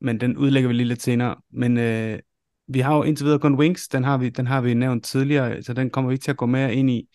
[0.02, 1.36] men den udlægger vi lige lidt senere.
[1.52, 2.20] Men øh,
[2.68, 5.64] vi har jo indtil videre kun Wings, den har vi, den har vi nævnt tidligere,
[5.64, 7.10] så den kommer vi ikke til at gå mere ind i.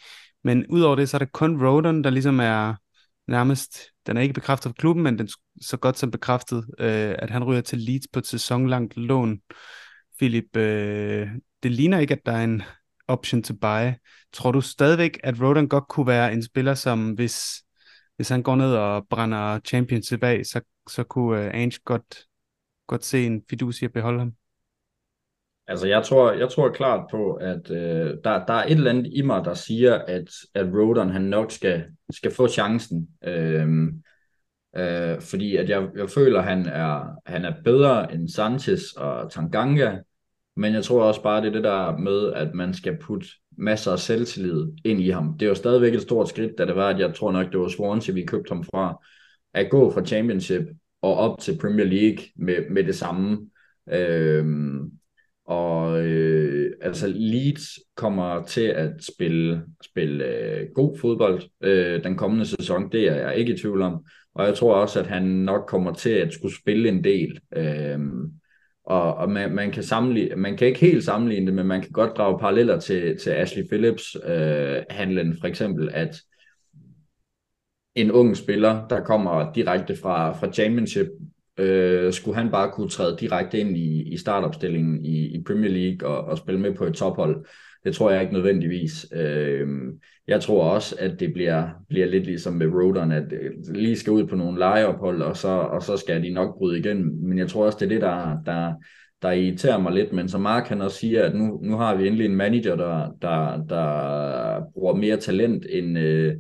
[0.45, 2.75] Men udover det, så er det kun Rodon, der ligesom er
[3.29, 5.29] nærmest, den er ikke bekræftet for klubben, men den
[5.61, 9.41] så godt som bekræftet, øh, at han ryger til Leeds på et sæsonlangt lån.
[10.19, 11.29] Philip, øh,
[11.63, 12.63] det ligner ikke, at der er en
[13.09, 13.93] option to buy.
[14.33, 17.65] Tror du stadigvæk, at Rodon godt kunne være en spiller, som hvis,
[18.17, 22.27] hvis han går ned og brænder Championship tilbage, så, så kunne øh, Ange godt,
[22.87, 24.33] godt se en fidus i at beholde ham?
[25.69, 29.13] Altså, jeg tror, jeg tror klart på, at øh, der, der er et eller andet
[29.15, 33.09] i mig, der siger, at, at Rodon han nok skal, skal få chancen.
[33.25, 33.69] Øh,
[34.77, 39.31] øh, fordi at jeg, jeg føler, at han er, han er bedre end Sanchez og
[39.33, 39.99] Tanganga,
[40.57, 43.27] men jeg tror også bare, det er det der med, at man skal putte
[43.59, 45.39] masser af selvtillid ind i ham.
[45.39, 47.61] Det er jo stadigvæk et stort skridt, da det var, at jeg tror nok, det
[47.61, 49.05] var Swansea, vi købte ham fra,
[49.55, 50.63] at gå fra Championship
[51.03, 53.51] og op til Premier League med, med det samme.
[53.93, 54.47] Øh,
[55.47, 62.47] og øh, altså Leeds kommer til at spille, spille øh, god fodbold øh, den kommende
[62.47, 64.05] sæson, det er jeg ikke i tvivl om.
[64.35, 67.41] Og jeg tror også, at han nok kommer til at skulle spille en del.
[67.57, 67.99] Øh,
[68.85, 71.93] og og man, man, kan sammenligne, man kan ikke helt sammenligne det, men man kan
[71.93, 76.17] godt drage paralleller til, til Ashley Phillips øh, handlen for eksempel, at
[77.95, 81.07] en ung spiller, der kommer direkte fra, fra championship,
[81.59, 86.09] øh, skulle han bare kunne træde direkte ind i, i startopstillingen i, i Premier League
[86.09, 87.45] og, og spille med på et tophold.
[87.85, 89.07] Det tror jeg ikke nødvendigvis.
[89.13, 89.69] Øh,
[90.27, 94.13] jeg tror også, at det bliver, bliver lidt ligesom med Rodon, at øh, lige skal
[94.13, 97.29] ud på nogle lejeophold, og så, og så skal de nok bryde igen.
[97.29, 98.73] Men jeg tror også, det er det, der, der,
[99.23, 100.13] der irriterer mig lidt.
[100.13, 103.11] Men som Mark han også siger, at nu, nu har vi endelig en manager, der,
[103.23, 106.35] der, der bruger mere talent end, øh,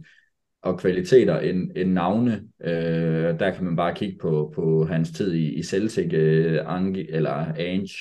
[0.62, 2.42] og kvaliteter end, end navne.
[2.64, 7.10] Øh, der kan man bare kigge på, på hans tid i, i Celtic, øh, Ange,
[7.10, 7.94] eller Ange.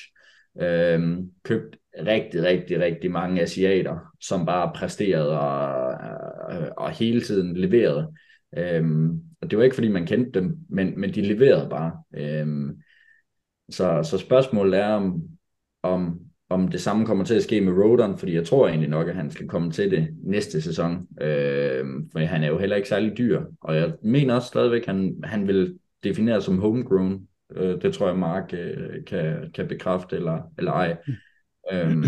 [0.60, 5.92] Øh, købt rigtig, rigtig, rigtig mange asiater, som bare præsterede og,
[6.54, 8.14] øh, og hele tiden leverede.
[8.58, 12.02] Øhm, og det var ikke, fordi man kendte dem, men, men de leverede bare.
[12.14, 12.80] Øhm,
[13.70, 15.22] så, så spørgsmålet er, om,
[15.82, 16.20] om,
[16.52, 19.14] om det samme kommer til at ske med Rodon, fordi jeg tror egentlig nok, at
[19.14, 21.06] han skal komme til det næste sæson.
[21.20, 24.86] Øh, for han er jo heller ikke særlig dyr, og jeg mener også stadigvæk, at
[24.86, 27.28] han, han vil definere som homegrown.
[27.56, 30.96] Øh, det tror jeg, Mark øh, kan, kan bekræfte eller, eller ej.
[31.72, 32.04] Øh,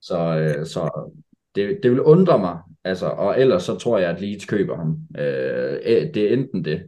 [0.00, 1.10] så, øh, så
[1.54, 4.98] det, det vil undre mig, altså, og ellers så tror jeg, at Leeds køber ham.
[5.18, 6.82] Øh, øh det er enten det.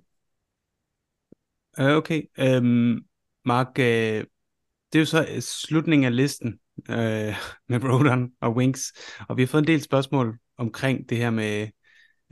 [1.81, 2.23] Øh, okay,
[2.59, 3.05] um,
[3.45, 4.25] Mark, øh,
[4.93, 6.59] det er jo så øh, slutningen af listen
[6.91, 7.35] øh,
[7.69, 8.93] med Rodon og Winks,
[9.29, 11.69] og vi har fået en del spørgsmål omkring det her med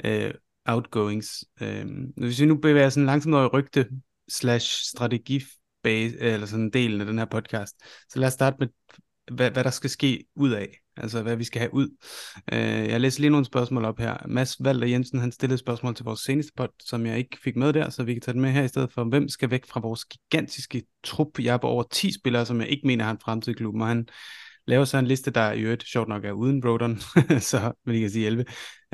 [0.04, 1.44] øh, outgoings.
[1.60, 3.88] Øh, hvis vi nu bevæger sådan langsomt over i rygte
[4.28, 5.42] slash strategi
[5.84, 7.74] eller sådan en del af den her podcast,
[8.08, 8.68] så lad os starte med
[9.32, 11.88] hvad, hvad der skal ske ud af, altså hvad vi skal have ud.
[12.52, 14.16] Øh, jeg læser lige nogle spørgsmål op her.
[14.28, 17.56] Mads Valder Jensen, han stillede et spørgsmål til vores seneste pod, som jeg ikke fik
[17.56, 19.66] med der, så vi kan tage det med her i stedet for, hvem skal væk
[19.66, 21.38] fra vores gigantiske trup?
[21.38, 23.82] Jeg er på over 10 spillere, som jeg ikke mener har en fremtid i klubben,
[23.82, 24.08] og han
[24.66, 26.98] laver så en liste, der i øvrigt sjovt nok er uden Rodon,
[27.50, 28.44] så vil jeg sige 11.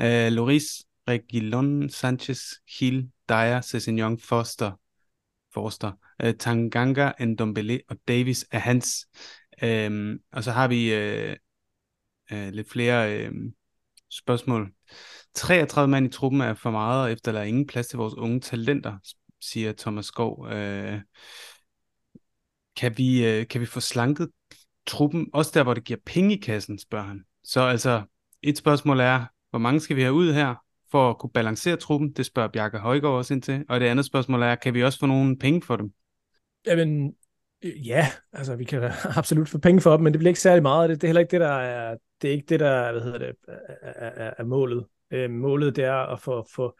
[0.01, 0.65] Øh, Loris,
[1.07, 2.39] Regilon, Sanchez,
[2.79, 4.71] Hill, Dyer, Cessignon, Foster,
[5.53, 5.91] Forster,
[6.23, 9.07] uh, øh, Tanganga, Ndombele og Davis er hans.
[9.63, 11.35] Øhm, og så har vi øh,
[12.31, 13.31] øh, lidt flere øh,
[14.11, 14.71] spørgsmål.
[15.33, 18.13] 33 mand i truppen er for meget, og efter der er ingen plads til vores
[18.13, 18.97] unge talenter,
[19.41, 20.47] siger Thomas Skov.
[20.47, 21.01] Øh,
[22.75, 24.29] kan, vi, øh, kan vi få slanket
[24.85, 27.23] truppen, også der, hvor det giver penge i kassen, spørger han.
[27.43, 28.03] Så altså,
[28.41, 30.55] et spørgsmål er, hvor mange skal vi have ud her,
[30.91, 32.11] for at kunne balancere truppen?
[32.11, 33.65] Det spørger Bjarke Højgaard også ind til.
[33.69, 35.93] Og det andet spørgsmål er, kan vi også få nogle penge for dem?
[36.65, 37.13] Jamen,
[37.63, 38.83] Øh, ja, altså vi kan
[39.17, 40.89] absolut få penge for dem, men det bliver ikke særlig meget.
[40.89, 43.17] Det, det er heller ikke det, der er, det er ikke det, der hvad hedder
[43.17, 44.85] det, er, er, er målet.
[45.11, 46.77] Øh, målet det er at få, få,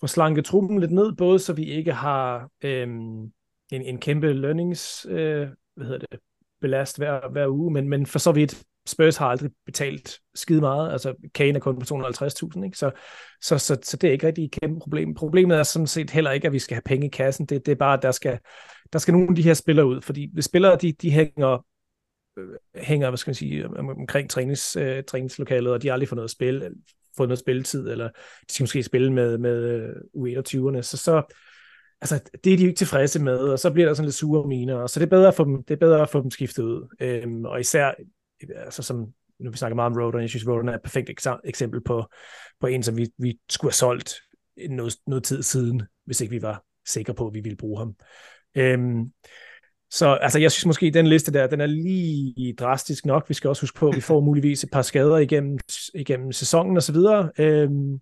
[0.00, 3.32] få slanket truppen lidt ned, både så vi ikke har øh, en,
[3.70, 6.20] en kæmpe lønnings, øh, hvad hedder det,
[6.60, 10.92] belast hver, hver uge, men, men for så vidt Spurs har aldrig betalt skide meget,
[10.92, 12.78] altså Kane er kun på 250.000, ikke?
[12.78, 12.90] Så,
[13.42, 15.14] så, så, så det er ikke rigtig et kæmpe problem.
[15.14, 17.72] Problemet er sådan set heller ikke, at vi skal have penge i kassen, det, det
[17.72, 18.38] er bare, at der skal,
[18.92, 21.66] der skal nogle af de her spillere ud, fordi hvis spillere, de, de hænger,
[22.38, 26.16] øh, hænger, hvad skal man sige, omkring trænings, øh, træningslokalet, og de har aldrig fået
[26.16, 26.70] noget spil,
[27.16, 28.08] fået noget spilletid, eller
[28.48, 31.22] de skal måske spille med, med øh, U21'erne, så, så
[32.00, 34.48] altså, det er de jo ikke tilfredse med, og så bliver der sådan lidt sure
[34.48, 36.30] miner, og så det er bedre at få dem, det er bedre at få dem
[36.30, 36.96] skiftet ud.
[37.00, 37.92] Øhm, og især,
[38.56, 39.06] altså som,
[39.40, 41.10] nu vi snakker meget om Rodon, jeg synes, Rodon er et perfekt
[41.44, 42.04] eksempel på,
[42.60, 44.14] på en, som vi, vi skulle have solgt
[44.70, 47.94] noget, noget tid siden, hvis ikke vi var sikre på, at vi ville bruge ham.
[48.56, 49.12] Øhm,
[49.90, 53.28] så altså, jeg synes måske, at den liste der, den er lige drastisk nok.
[53.28, 55.58] Vi skal også huske på, at vi får muligvis et par skader igennem,
[55.94, 57.30] igennem sæsonen og så videre.
[57.38, 58.00] Øhm,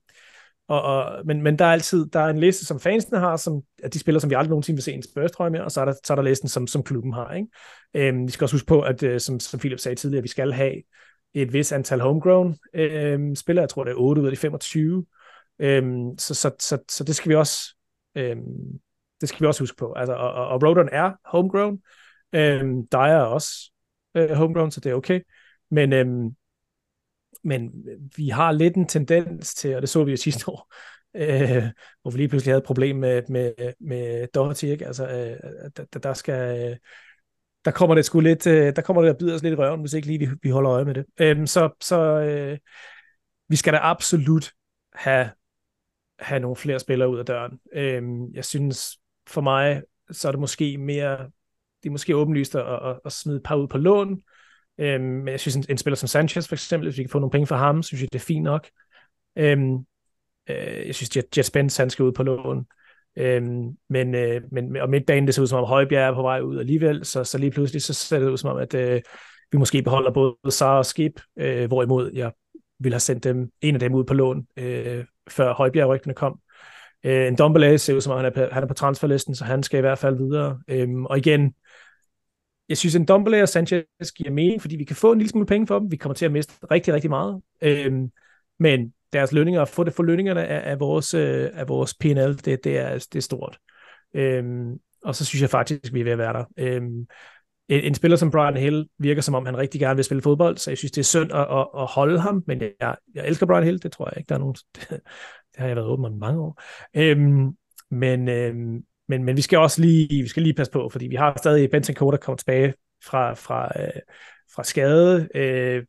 [0.69, 3.63] og, og, men, men der er altid der er en liste, som fansene har, som
[3.83, 5.85] at de spiller, som vi aldrig nogensinde vil se en Spurs med, og så er
[5.85, 7.35] der, så er der listen, som, som klubben har.
[7.35, 7.49] Ikke?
[7.95, 10.53] Øhm, vi skal også huske på, at øh, som, som Philip sagde tidligere, vi skal
[10.53, 10.83] have
[11.35, 13.63] et vis antal homegrown øhm, spillere.
[13.63, 15.07] Jeg tror, det er 8 ud af de 25.
[15.59, 17.75] Øhm, så, så, så, så det skal vi også
[18.17, 18.81] øhm,
[19.21, 19.93] det skal vi også huske på.
[19.93, 21.83] Altså, og, og, og Rodon er homegrown.
[22.33, 23.73] Øhm, Dyer er også
[24.15, 25.21] øh, homegrown, så det er okay.
[25.71, 26.37] Men, øhm,
[27.47, 27.73] men
[28.17, 30.75] vi har lidt en tendens til, og det så vi jo sidste år,
[31.23, 31.65] øh,
[32.03, 34.87] hvor vi lige pludselig havde et problem med, med, med Doherty, ikke?
[34.87, 36.71] Altså, øh, der, der skal...
[36.71, 36.77] Øh,
[37.65, 39.81] der kommer det sgu lidt, øh, der kommer det at bide os lidt i røven,
[39.81, 41.05] hvis ikke lige vi, vi holder øje med det.
[41.21, 42.59] Øhm, så så øh,
[43.49, 44.53] vi skal da absolut
[44.93, 45.31] have,
[46.19, 47.61] have nogle flere spillere ud af døren.
[47.73, 51.19] Øhm, jeg synes, for mig, så er det måske mere,
[51.83, 54.23] det er måske åbenlyst at, at, at smide et par ud på lån,
[54.79, 57.19] øhm, men jeg synes, en, en spiller som Sanchez for eksempel, hvis vi kan få
[57.19, 58.69] nogle penge for ham, synes jeg, det er fint nok.
[59.37, 59.75] Øhm,
[60.51, 62.67] øh, jeg synes, Jet, Jet Spence, han skal ud på lån.
[63.19, 66.41] Øhm, men, øh, men og midtbanen, det ser ud som om Højbjerg er på vej
[66.41, 69.03] ud alligevel, så, så lige pludselig så ser det ud som om, at øh,
[69.53, 72.33] vi måske beholder både Sar og Skib, øh, hvorimod jeg
[72.79, 76.41] ville have sendt dem, en af dem ud på lån, øh, før Højbjerg-rygtene kom.
[77.05, 79.45] Øh, en Dombele ser ud som om, han er, på, han er på transferlisten, så
[79.45, 80.61] han skal i hvert fald videre.
[80.69, 81.55] Øhm, og igen,
[82.69, 83.85] jeg synes, en Dombele og Sanchez
[84.17, 85.91] giver mening, fordi vi kan få en lille smule penge for dem.
[85.91, 87.43] Vi kommer til at miste rigtig, rigtig meget.
[87.63, 88.11] Øhm,
[88.59, 92.37] men deres lønninger, at få det for lønningerne af, af vores, øh, af vores P&L,
[92.45, 93.59] det, det, er, det er stort.
[94.15, 96.45] Øhm, og så synes jeg faktisk, vi er ved at være der.
[96.57, 97.07] Øhm,
[97.69, 100.57] en, en spiller som Brian Hill virker som om, han rigtig gerne vil spille fodbold,
[100.57, 103.47] så jeg synes, det er synd at, at, at holde ham, men jeg, jeg elsker
[103.47, 104.55] Brian Hill, det tror jeg ikke, der er nogen,
[105.53, 106.63] det har jeg været åben om mange år.
[106.95, 107.57] Øhm,
[107.91, 111.17] men, øhm, men, men vi skal også lige, vi skal lige passe på, fordi vi
[111.17, 114.01] har stadig Bentancur, der kommer tilbage fra, fra, øh,
[114.55, 115.29] fra skade.
[115.35, 115.85] Øh,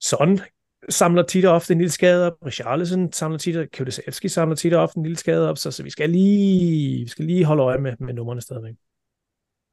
[0.00, 0.40] Son
[0.88, 2.46] samler tit og ofte en lille skade op.
[2.46, 5.82] Richarlison samler tit, og Kjodesevski samler tit og ofte en lille skade op, så, så
[5.82, 8.74] vi skal lige, vi skal lige holde øje med, med nummerne stadigvæk.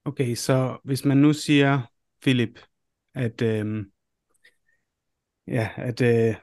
[0.06, 1.82] Okay, så hvis man nu siger,
[2.22, 2.60] Philip,
[3.14, 3.86] at, øh,
[5.48, 6.36] ja, at øh,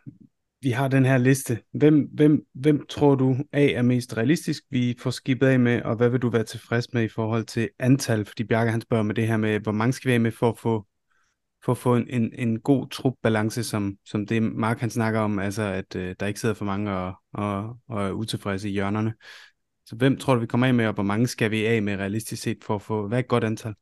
[0.63, 1.63] vi har den her liste.
[1.73, 5.97] Hvem, hvem, hvem tror du af er mest realistisk, vi får skibet af med, og
[5.97, 8.25] hvad vil du være tilfreds med i forhold til antal?
[8.25, 10.49] Fordi Bjarke han spørger med det her med, hvor mange skal vi af med for
[10.49, 10.87] at få,
[11.65, 15.39] for at få en, en, en god trupbalance, som, som det Mark han snakker om,
[15.39, 19.15] altså at øh, der ikke sidder for mange og, og, og er utilfredse i hjørnerne.
[19.87, 21.97] Så hvem tror du, vi kommer af med, og hvor mange skal vi af med
[21.97, 23.75] realistisk set for at få, hvad er et godt antal?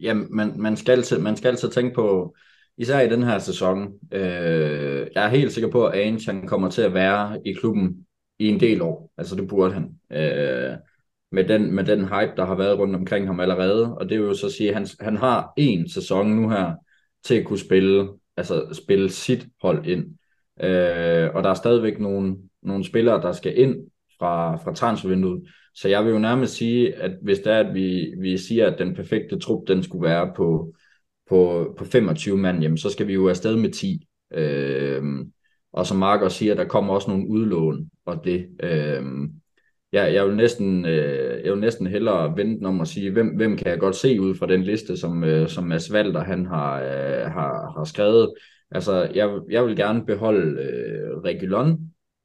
[0.00, 2.34] Ja, man, man, skal altid, man skal altid tænke på,
[2.78, 6.70] især i den her sæson, øh, jeg er helt sikker på, at Ange han kommer
[6.70, 8.06] til at være i klubben
[8.38, 9.12] i en del år.
[9.16, 9.84] Altså det burde han.
[10.12, 10.76] Øh,
[11.32, 13.96] med, den, med den hype, der har været rundt omkring ham allerede.
[13.96, 16.74] Og det vil jo så sige, at han, han har en sæson nu her
[17.24, 20.04] til at kunne spille, altså spille sit hold ind.
[20.62, 23.76] Øh, og der er stadigvæk nogle, nogle spillere, der skal ind
[24.18, 25.42] fra, fra transfervinduet.
[25.74, 28.78] Så jeg vil jo nærmest sige, at hvis det er, at vi, vi siger, at
[28.78, 30.74] den perfekte trup, den skulle være på
[31.28, 34.06] på, på 25 mand, jamen, så skal vi jo afsted med 10.
[34.34, 35.02] Øh,
[35.72, 39.02] og som Mark også siger, der kommer også nogle udlån, og det, øh,
[39.92, 43.56] jeg, jeg, vil næsten, øh, jeg vil næsten hellere vente om at sige, hvem, hvem
[43.56, 46.80] kan jeg godt se ud fra den liste, som, øh, som Mads Valder han har,
[46.80, 48.34] øh, har, har skrevet.
[48.70, 51.78] Altså, jeg, jeg vil gerne beholde øh, Regulon,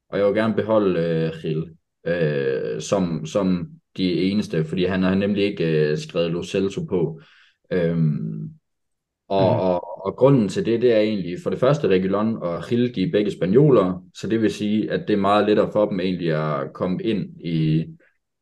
[0.08, 1.64] og jeg vil gerne beholde øh, Gil,
[2.06, 7.20] øh, som, som de eneste, fordi han har nemlig ikke øh, skrevet Lo Celso på.
[7.72, 7.98] Øh,
[9.28, 9.60] og, mm.
[9.60, 13.30] og, og grunden til det, det er egentlig for det første Regulon og er begge
[13.30, 17.02] spanioler, så det vil sige, at det er meget lettere for dem egentlig at komme
[17.02, 17.84] ind i,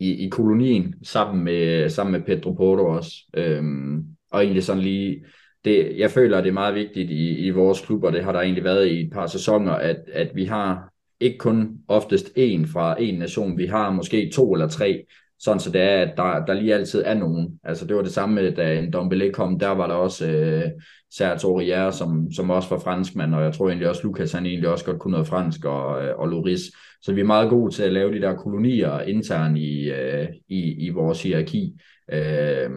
[0.01, 3.13] i, i kolonien sammen med, sammen med Pedro Porto også.
[3.35, 5.25] Øhm, og egentlig sådan lige,
[5.65, 8.33] det, jeg føler, at det er meget vigtigt i, i vores klub, og det har
[8.33, 12.67] der egentlig været i et par sæsoner, at, at vi har ikke kun oftest en
[12.67, 15.05] fra en nation, vi har måske to eller tre,
[15.45, 17.59] sådan så det er, at der, der lige altid er nogen.
[17.65, 20.71] Altså det var det samme, da en Dombele kom, der var der også øh,
[21.11, 24.69] Serge Aurier, som, som også var franskmand, og jeg tror egentlig også, Lukas han egentlig
[24.69, 26.61] også godt kunne noget fransk, og, øh, og Loris.
[27.03, 30.87] Så vi er meget gode til at lave de der kolonier internt i, øh, i,
[30.87, 31.81] i vores hierarki.
[32.13, 32.71] Øh,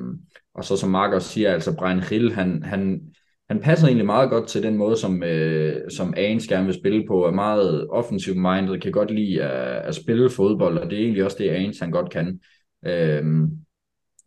[0.55, 3.01] og så som Mark også siger, altså Brian Hill, han, han,
[3.49, 7.03] han passer egentlig meget godt til den måde, som, øh, som Ains gerne vil spille
[7.07, 11.03] på, er meget offensiv minded, kan godt lide at, at spille fodbold, og det er
[11.03, 12.39] egentlig også det, Ains han godt kan.
[12.85, 13.49] Øhm,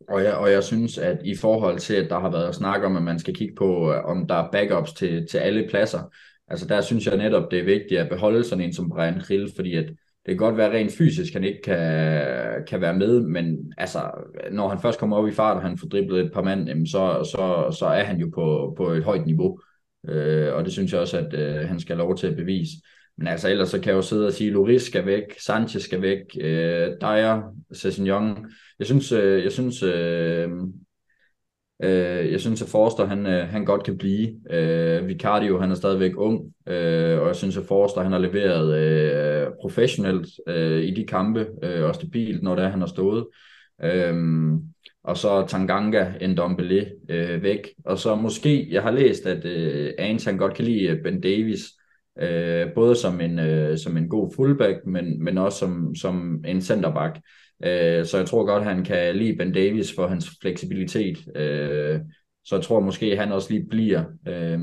[0.08, 2.96] og, jeg, og jeg synes, at i forhold til, at der har været snak om,
[2.96, 6.14] at man skal kigge på, øh, om der er backups til, til alle pladser,
[6.48, 9.50] altså der synes jeg netop, det er vigtigt at beholde sådan en som Brian Hill,
[9.56, 9.88] fordi at
[10.26, 14.10] det kan godt være rent fysisk, han ikke kan, kan være med, men altså,
[14.52, 16.86] når han først kommer op i fart, og han får driblet et par mand, jamen,
[16.86, 19.60] så, så, så er han jo på, på et højt niveau.
[20.08, 22.72] Øh, og det synes jeg også, at øh, han skal have lov til at bevise.
[23.18, 26.02] Men altså ellers så kan jeg jo sidde og sige, Loris skal væk, Sanchez skal
[26.02, 28.46] væk, øh, Dyer, Sessignon.
[28.78, 30.50] Jeg synes, øh, jeg synes, øh,
[31.82, 34.34] øh, jeg synes, at Forster, han, øh, han godt kan blive.
[34.50, 38.78] Øh, Vicario, han er stadigvæk ung, øh, og jeg synes, at Forster, han har leveret
[38.78, 43.26] øh, professionelt øh, i de kampe, øh, og stabilt, når det er, han har stået.
[43.84, 44.14] Øh,
[45.04, 47.68] og så Tanganga, Ndombele øh, væk.
[47.84, 51.20] Og så måske, jeg har læst, at øh, Ains, han godt kan lide øh, Ben
[51.20, 51.77] Davis,
[52.18, 56.60] øh, både som en, øh, som en god fullback, men, men også som, som en
[56.60, 57.20] centerback.
[57.64, 61.18] Øh, så jeg tror godt, han kan lide Ben Davis for hans fleksibilitet.
[61.36, 62.00] Øh,
[62.44, 64.04] så jeg tror måske, han også lige bliver.
[64.28, 64.60] Øh,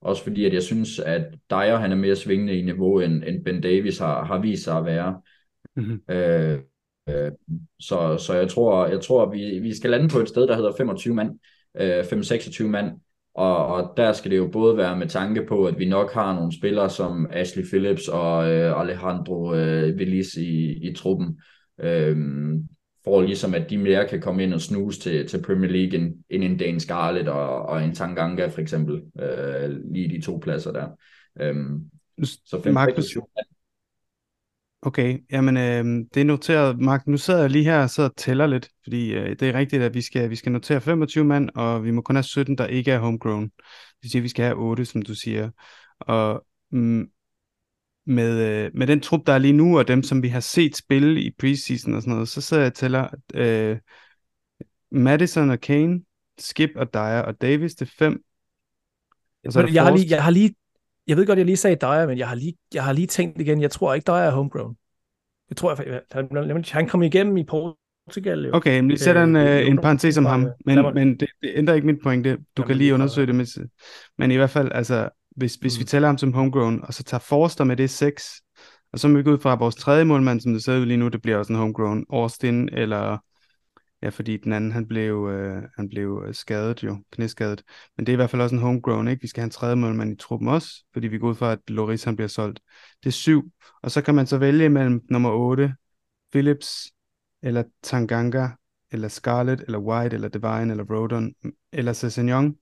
[0.00, 3.44] også fordi, at jeg synes, at Dyer han er mere svingende i niveau, end, end
[3.44, 5.20] Ben Davis har, har vist sig at være.
[5.76, 6.14] Mm-hmm.
[6.14, 6.58] Øh,
[7.08, 7.32] øh,
[7.80, 10.72] så, så jeg tror, jeg tror vi, vi skal lande på et sted, der hedder
[10.78, 11.38] 25 mand,
[11.76, 12.90] øh, 5-26 mand,
[13.36, 16.34] og, og der skal det jo både være med tanke på, at vi nok har
[16.34, 21.40] nogle spillere som Ashley Phillips og øh, Alejandro øh, Velis i, i truppen,
[21.80, 22.16] øh,
[23.04, 26.14] for ligesom at de mere kan komme ind og snuse til, til Premier League end,
[26.30, 30.72] end en Dan Scarlett og, og en Tanganga for eksempel, øh, lige de to pladser
[30.72, 30.88] der.
[31.40, 31.56] Øh,
[32.24, 33.16] så 5 Markus,
[34.86, 36.78] Okay, jamen øh, det er noteret.
[36.78, 39.52] Mark, nu sidder jeg lige her og sidder og tæller lidt, fordi øh, det er
[39.52, 42.58] rigtigt, at vi skal, vi skal notere 25 mand, og vi må kun have 17,
[42.58, 43.42] der ikke er homegrown.
[43.44, 43.52] Det
[44.02, 45.50] vil sige, at vi skal have 8, som du siger.
[46.00, 47.08] Og mm,
[48.06, 50.76] med, øh, med den trup, der er lige nu, og dem, som vi har set
[50.76, 53.78] spille i preseason og sådan noget, så sidder jeg og tæller øh,
[54.90, 56.00] Madison og Kane,
[56.38, 58.22] Skip og Dyer og Davis, det er fem.
[59.46, 60.54] Og så er jeg, har lige, jeg har lige
[61.08, 63.40] jeg ved godt, jeg lige sagde Dyer, men jeg har lige, jeg har lige tænkt
[63.40, 64.76] igen, jeg tror ikke, Dyer er homegrown.
[65.48, 68.44] Det tror jeg, han, han kom igennem i Portugal.
[68.44, 68.50] Jo.
[68.52, 71.86] Okay, men sætter en, øh, en parentes om ham, men, men det, det ændrer ikke
[71.86, 72.24] mit point.
[72.24, 73.34] Det, du kan lige undersøge det.
[73.34, 73.68] Med,
[74.18, 75.80] men i hvert fald, altså, hvis, hvis mm.
[75.80, 78.42] vi tæller ham som homegrown, og så tager Forster med det 6,
[78.92, 80.96] og så må vi gå ud fra vores tredje målmand, som det ser ud lige
[80.96, 83.18] nu, det bliver også en homegrown, Austin, eller
[84.06, 87.62] ja, fordi den anden, han blev, øh, han blev øh, skadet jo, knæskadet.
[87.96, 89.22] Men det er i hvert fald også en homegrown, ikke?
[89.22, 91.58] Vi skal have en tredje målmand i truppen også, fordi vi går ud fra, at
[91.68, 92.60] Loris han bliver solgt.
[93.02, 93.50] Det er syv,
[93.82, 95.74] og så kan man så vælge mellem nummer 8,
[96.32, 96.92] Phillips,
[97.42, 98.48] eller Tanganga,
[98.90, 101.34] eller Scarlett, eller White, eller Divine, eller Rodon,
[101.72, 102.56] eller Sessegnon.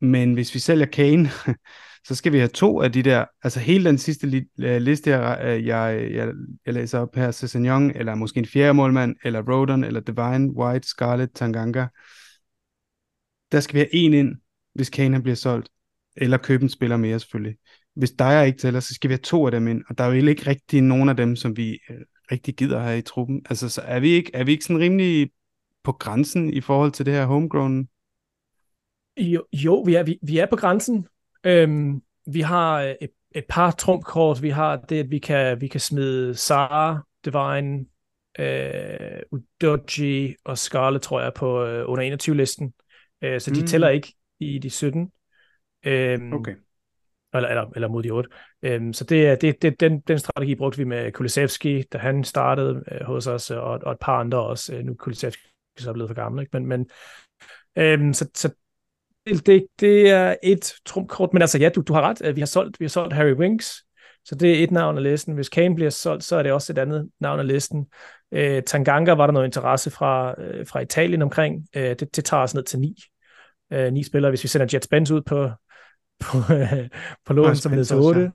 [0.00, 1.30] Men hvis vi sælger Kane,
[2.06, 5.10] så skal vi have to af de der, altså hele den sidste li- øh, liste,
[5.10, 6.32] jeg, øh, jeg, jeg,
[6.66, 10.88] jeg læser op her, Cezanne eller måske en fjerde målmand, eller Rodon, eller Divine, White,
[10.88, 11.86] Scarlett, Tanganga.
[13.52, 14.34] Der skal vi have en ind,
[14.74, 15.68] hvis Kane bliver solgt,
[16.16, 17.56] eller købe en spiller mere selvfølgelig.
[17.94, 20.08] Hvis Dyer ikke tæller, så skal vi have to af dem ind, og der er
[20.08, 22.00] jo ikke rigtig nogen af dem, som vi øh,
[22.32, 23.42] rigtig gider have i truppen.
[23.50, 25.30] Altså, så er vi ikke, er vi ikke sådan rimelig
[25.84, 27.88] på grænsen i forhold til det her homegrown?
[29.18, 31.06] Jo, jo vi, er, vi, vi er på grænsen.
[31.46, 34.42] Øhm, vi har et, et par trumpkort.
[34.42, 37.86] Vi har det, at vi kan, vi kan smide Sara, Divine,
[38.38, 42.72] øh, Udoji og Scarlet, tror jeg, på øh, under 21-listen.
[43.22, 43.66] Øh, så de mm.
[43.66, 45.12] tæller ikke i de 17.
[45.86, 46.54] Øhm, okay.
[47.34, 48.30] Eller, eller, eller mod de 8.
[48.62, 52.84] Øhm, så det, det, det, den, den strategi brugte vi med Kulisevski, da han startede
[52.92, 54.74] øh, hos os, og, og et par andre også.
[54.74, 56.60] Øh, nu er Kulisevski så blevet for gammel, ikke?
[56.60, 56.88] men, men
[57.76, 58.54] øhm, så, så
[59.26, 62.80] det, det er et trumkort, men altså ja, du, du har ret, vi har solgt,
[62.80, 63.84] vi har solgt Harry Winks,
[64.24, 65.34] så det er et navn af listen.
[65.34, 67.86] Hvis Kane bliver solgt, så er det også et andet navn af listen.
[68.32, 71.66] Øh, Tanganga var der noget interesse fra, øh, fra Italien omkring.
[71.76, 72.96] Øh, det, det tager os ned til ni.
[73.72, 74.30] Øh, ni spillere.
[74.30, 75.50] Hvis vi sender Jet Spence ud på,
[76.20, 76.88] på, øh,
[77.26, 78.32] på lån, som hedder 8.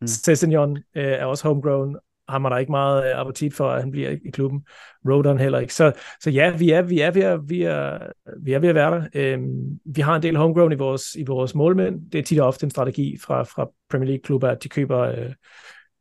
[0.00, 0.06] Mm.
[0.06, 1.96] Sessignon øh, er også homegrown,
[2.30, 4.62] ham er der ikke meget øh, appetit for, at han bliver i klubben.
[5.08, 5.74] Rodon heller ikke.
[5.74, 7.98] Så, så ja, vi er, vi, er ved at, vi, er,
[8.42, 9.06] vi er ved at være der.
[9.14, 12.10] Øhm, vi har en del homegrown i vores, i vores målmænd.
[12.10, 15.32] Det er tit og ofte en strategi fra, fra Premier League-klubber, at de køber, øh,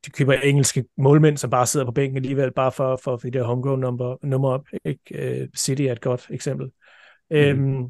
[0.05, 3.43] de køber engelske målmænd, som bare sidder på bænken alligevel, bare for, for det der
[3.43, 4.67] homegrown nummer, nummer op.
[4.85, 5.41] Ikke?
[5.41, 6.71] Øh, City er et godt eksempel.
[7.31, 7.37] Mm.
[7.37, 7.85] Øhm,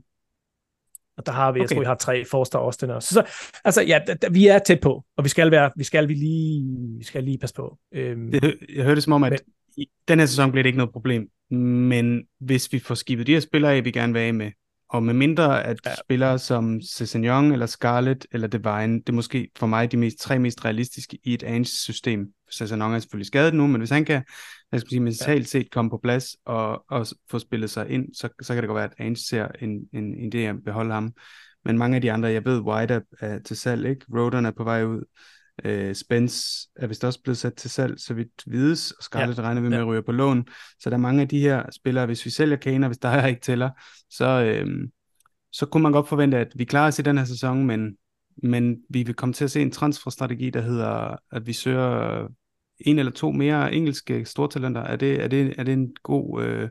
[1.20, 1.62] og der har vi, okay.
[1.62, 3.14] jeg tror, vi har tre Forster Austin også.
[3.14, 5.84] Så, så altså, ja, da, da, vi er tæt på, og vi skal være, vi
[5.84, 6.66] skal vi lige,
[6.98, 7.78] vi skal lige passe på.
[7.94, 9.40] Øhm, det, jeg hørte det som om, at men,
[9.78, 13.34] i den her sæson bliver det ikke noget problem, men hvis vi får skibet de
[13.34, 14.52] her spillere vi gerne vil af med,
[14.90, 15.96] og med mindre at ja.
[16.06, 20.40] spillere som Cessignon eller Scarlett eller Divine, det er måske for mig de mest, tre
[20.40, 22.28] mest realistiske i et Ange-system.
[22.54, 24.24] Cessignon er selvfølgelig skadet nu, men hvis han kan,
[24.72, 28.30] jeg skal sige, mentalt set komme på plads og, og få spillet sig ind, så,
[28.42, 31.14] så kan det godt være, at Ange ser en, en, en idé at beholde ham.
[31.66, 34.06] Men mange af de andre, jeg ved, White er, er til salg, ikke?
[34.14, 35.04] Rodon er på vej ud.
[35.66, 39.44] Uh, Spence er vist også blevet sat til salg, så vidt vides, og Scarlett ja.
[39.44, 39.84] regner vi med ja.
[39.84, 40.48] at ryge på lån.
[40.80, 43.10] Så der er mange af de her spillere, hvis vi sælger Kane, og hvis der
[43.10, 43.70] er ikke tæller,
[44.10, 44.92] så, øhm,
[45.52, 47.98] så kunne man godt forvente, at vi klarer os i den her sæson, men,
[48.44, 52.28] men vi vil komme til at se en transferstrategi, der hedder, at vi søger
[52.80, 54.82] en eller to mere engelske stortalenter.
[54.82, 56.70] Er det, er det, er det en god øh,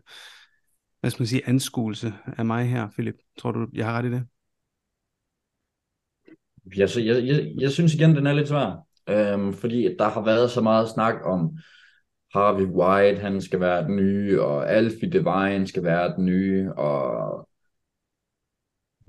[1.01, 3.15] hvad skal man sige, anskuelse af mig her, Philip?
[3.39, 4.27] Tror du, jeg har ret i det?
[6.77, 8.87] Jeg, jeg, jeg, jeg synes igen, den er lidt svær.
[9.09, 11.59] Øhm, fordi der har været så meget snak om
[12.35, 17.49] Harvey White, han skal være den nye, og Alfie Devine skal være den nye, og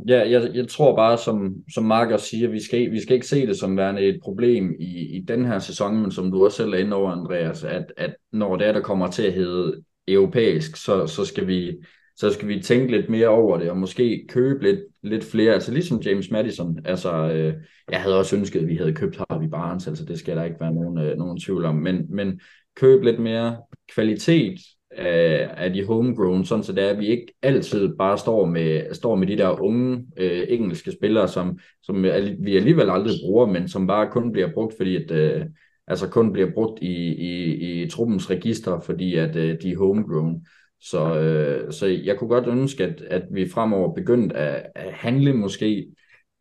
[0.07, 3.27] Ja, jeg, jeg tror bare, som, som Mark også siger, vi skal, vi skal ikke
[3.27, 6.57] se det som værende et problem i, i den her sæson, men som du også
[6.57, 9.83] selv er inde over, Andreas, at, at når det er, der kommer til at hedde
[10.07, 11.77] europæisk, så, så, skal vi,
[12.19, 15.71] så skal vi tænke lidt mere over det, og måske købe lidt, lidt flere, altså
[15.71, 17.53] ligesom James Madison, altså øh,
[17.91, 20.59] jeg havde også ønsket, at vi havde købt Harvey Barnes, altså det skal der ikke
[20.59, 22.39] være nogen, øh, nogen tvivl om, men, men
[22.75, 23.57] købe lidt mere
[23.95, 24.59] kvalitet
[24.91, 28.93] af, af de homegrown, sådan så det er, at vi ikke altid bare står med,
[28.93, 32.03] står med de der unge øh, engelske spillere, som, som
[32.39, 35.45] vi alligevel aldrig bruger, men som bare kun bliver brugt, fordi at, øh,
[35.87, 37.53] altså kun bliver brugt i, i,
[37.83, 40.45] i truppens register, fordi at øh, de er homegrown.
[40.81, 45.33] Så, øh, så jeg kunne godt ønske, at, at vi fremover begyndte at, at handle
[45.33, 45.87] måske,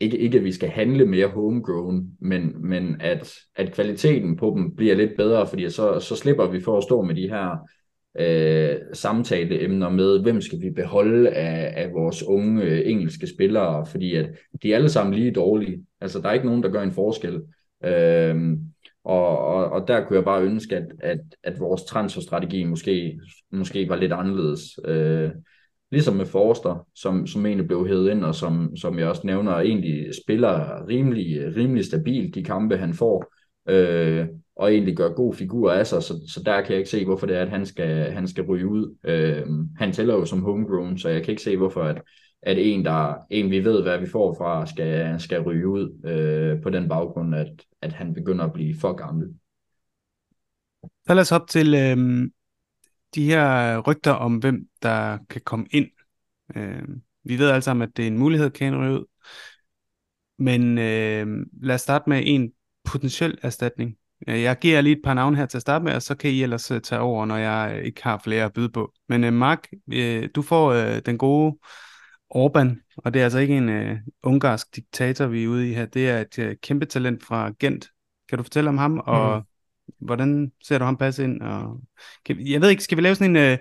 [0.00, 4.76] ikke, ikke at vi skal handle mere homegrown, men, men at, at kvaliteten på dem
[4.76, 7.68] bliver lidt bedre, fordi så, så slipper vi for at stå med de her
[8.18, 14.14] øh, samtaleemner med, hvem skal vi beholde af, af vores unge øh, engelske spillere, fordi
[14.14, 14.30] at
[14.62, 15.84] de er alle sammen lige dårlige.
[16.00, 17.42] Altså, der er ikke nogen, der gør en forskel.
[17.84, 18.58] Øh,
[19.04, 23.20] og, og, og der kunne jeg bare ønske, at, at, at vores transferstrategi måske,
[23.52, 24.78] måske var lidt anderledes.
[24.84, 25.30] Øh,
[25.90, 29.52] ligesom med Forster, som, som egentlig blev hævet ind, og som, som jeg også nævner,
[29.52, 33.34] egentlig spiller rimelig, rimelig stabilt de kampe, han får.
[33.68, 34.26] Øh,
[34.56, 37.26] og egentlig gør god figur af sig, så, så der kan jeg ikke se, hvorfor
[37.26, 38.96] det er, at han skal, han skal ryge ud.
[39.04, 39.46] Øh,
[39.76, 42.02] han tæller jo som homegrown, så jeg kan ikke se, hvorfor at,
[42.42, 46.62] at en, der, en vi ved, hvad vi får fra, skal, skal ryge ud øh,
[46.62, 49.34] på den baggrund, at, at han begynder at blive for gammel.
[50.82, 52.30] Så lad os hoppe til øh,
[53.14, 55.86] de her rygter om, hvem der kan komme ind.
[56.56, 56.82] Øh,
[57.24, 59.04] vi ved alle sammen, at det er en mulighed, kan ryge ud.
[60.38, 62.52] Men øh, lad os starte med en
[62.84, 63.96] potentiel erstatning.
[64.28, 66.30] Øh, jeg giver lige et par navne her til at starte med, og så kan
[66.30, 68.92] I ellers øh, tage over, når jeg øh, ikke har flere at byde på.
[69.08, 71.58] Men øh, Mark, øh, du får øh, den gode
[72.34, 75.86] Orbán, og det er altså ikke en uh, ungarsk diktator, vi er ude i her.
[75.86, 77.90] Det er et uh, kæmpe talent fra Gent.
[78.28, 79.44] Kan du fortælle om ham, og mm.
[80.06, 81.42] hvordan ser du ham passe ind?
[81.42, 81.80] Og,
[82.24, 83.58] kan, jeg ved ikke, skal vi lave sådan en uh,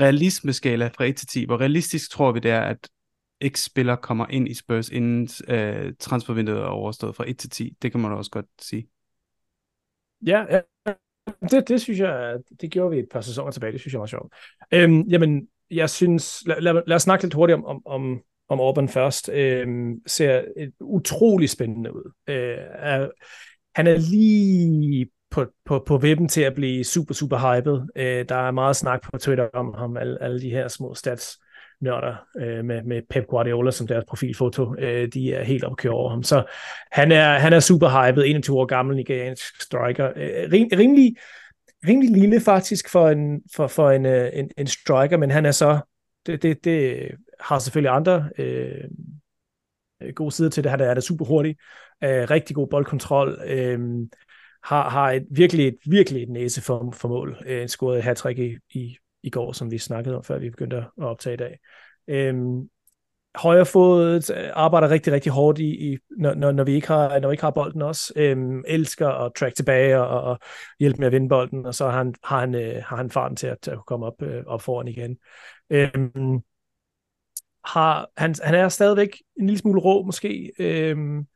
[0.00, 1.44] realismeskala fra 1 til 10?
[1.44, 2.88] Hvor realistisk tror vi det er, at
[3.48, 7.76] X-spiller kommer ind i Spurs, inden uh, transfervinduet er overstået fra 1 til 10?
[7.82, 8.88] Det kan man også godt sige.
[10.26, 10.60] Ja, ja.
[11.50, 14.06] Det, det synes jeg, det gjorde vi et par sæsoner tilbage, det synes jeg var
[14.06, 14.34] sjovt.
[14.72, 18.60] Øhm, jamen, jeg synes, lad, lad, lad os snakke lidt hurtigt om, om, om, om
[18.60, 19.30] Orban først.
[19.32, 19.66] Øh,
[20.06, 22.12] ser et utrolig spændende ud.
[22.28, 23.08] Øh, er,
[23.74, 27.80] han er lige på, på, på vippen til at blive super, super hyped.
[27.96, 31.38] Øh, der er meget snak på Twitter om ham, alle, alle de her små stats
[31.80, 34.74] nørder øh, med, med Pep Guardiola som deres profilfoto.
[34.78, 36.22] Øh, de er helt opkørt over ham.
[36.22, 36.44] Så
[36.92, 40.12] han er, han er super hyped, 21 år gammel nigeriansk striker.
[40.16, 41.16] Øh, rim, rimelig,
[41.88, 45.50] rimelig lille faktisk for en, for, for en, øh, en, en striker, men han er
[45.50, 45.80] så,
[46.26, 47.10] det, det, det
[47.40, 48.84] har selvfølgelig andre øh,
[50.02, 50.70] øh gode sider til det.
[50.70, 51.56] Han er, er super hurtig,
[52.04, 54.08] øh, rigtig god boldkontrol, øh,
[54.64, 57.42] har, har et, virkelig, et, virkelig et næse for, for mål.
[57.46, 60.76] Øh, scoret et hat i, i i går, som vi snakkede om, før vi begyndte
[60.76, 61.58] at optage i dag.
[62.08, 62.34] Øh,
[63.36, 67.28] højrefodet øh, arbejder rigtig, rigtig hårdt i, i når, når, når, vi ikke har, når
[67.28, 68.12] vi ikke har bolden også.
[68.16, 70.38] Øhm, elsker at track tilbage og, og
[70.80, 73.36] hjælpe med at vinde bolden, og så har han, har han, øh, har han farten
[73.36, 75.16] til at, til at komme op, øh, op foran igen.
[75.70, 76.40] Øhm,
[77.64, 80.52] har, han, han er stadigvæk en lille smule rå måske.
[80.58, 81.26] Øhm,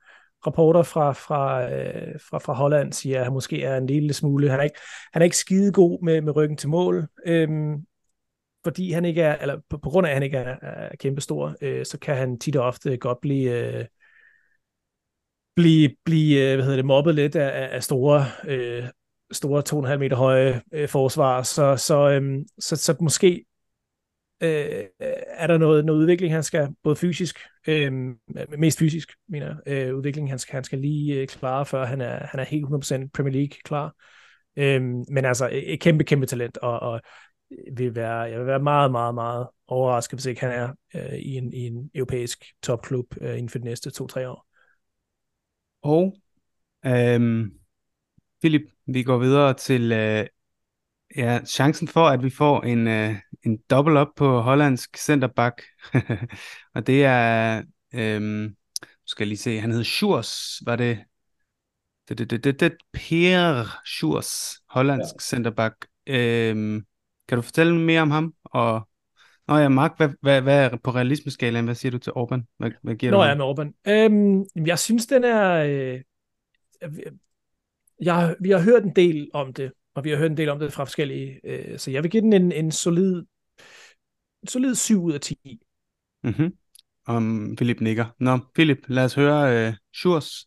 [0.46, 4.51] rapporter fra, fra, øh, fra, fra Holland siger, at han måske er en lille smule.
[4.51, 4.78] Han er ikke,
[5.12, 7.76] han er ikke skide god med, med ryggen til mål, øhm,
[8.64, 11.56] fordi han ikke er, eller på, på grund af, at han ikke er, er kæmpestor,
[11.61, 13.84] øh, så kan han tit og ofte godt blive, øh,
[15.56, 18.84] blive, blive øh, hvad hedder det, mobbet lidt af, af store, øh,
[19.32, 21.42] store 2,5 meter høje øh, forsvar.
[21.42, 23.44] Så, så, øh, så, så måske
[24.42, 24.84] øh,
[25.26, 27.38] er der noget, noget udvikling, han skal, både fysisk,
[27.68, 27.92] øh,
[28.58, 32.00] mest fysisk, mener jeg, øh, udvikling, han skal, han skal lige øh, klare, før han
[32.00, 33.94] er, han er helt 100% Premier League klar.
[34.56, 37.00] Øh, men altså, et kæmpe, kæmpe talent, og, og
[37.72, 41.36] vil være, jeg vil være meget, meget, meget overrasket, hvis ikke han er øh, i,
[41.36, 44.46] en, i en europæisk topklub øh, inden for de næste to-tre år.
[45.82, 46.16] Og
[46.86, 47.53] øhm,
[48.40, 50.26] Philip, vi går videre til øh,
[51.16, 55.62] ja, chancen for, at vi får en, øh, en double up på hollandsk centerback.
[56.74, 57.62] og det er,
[57.94, 58.57] øhm,
[59.07, 60.98] skal jeg lige se, han hed Schurs, var det?
[62.09, 65.20] Det, det, det, det, det Per Schurs, hollandsk ja.
[65.20, 65.86] centerback.
[66.07, 66.86] Øhm,
[67.30, 68.34] kan du fortælle mere om ham?
[68.44, 68.88] Og
[69.48, 71.64] Nå ja, Mark, hvad, hvad, hvad er på realismeskalaen?
[71.64, 72.46] Hvad siger du til Orban?
[72.58, 73.74] Hvad, hvad giver Nå du ja, med Orban.
[73.88, 75.50] Øhm, jeg synes, den er...
[75.50, 76.00] Øh,
[78.00, 80.58] jeg, vi har hørt en del om det, og vi har hørt en del om
[80.58, 83.22] det fra forskellige, øh, så jeg vil give den en, en solid,
[84.48, 85.60] solid 7 ud af 10.
[86.22, 86.52] Mm-hmm.
[87.06, 88.06] Om Philip nikker.
[88.18, 90.46] Nå, Philip, lad os høre øh, Schurs.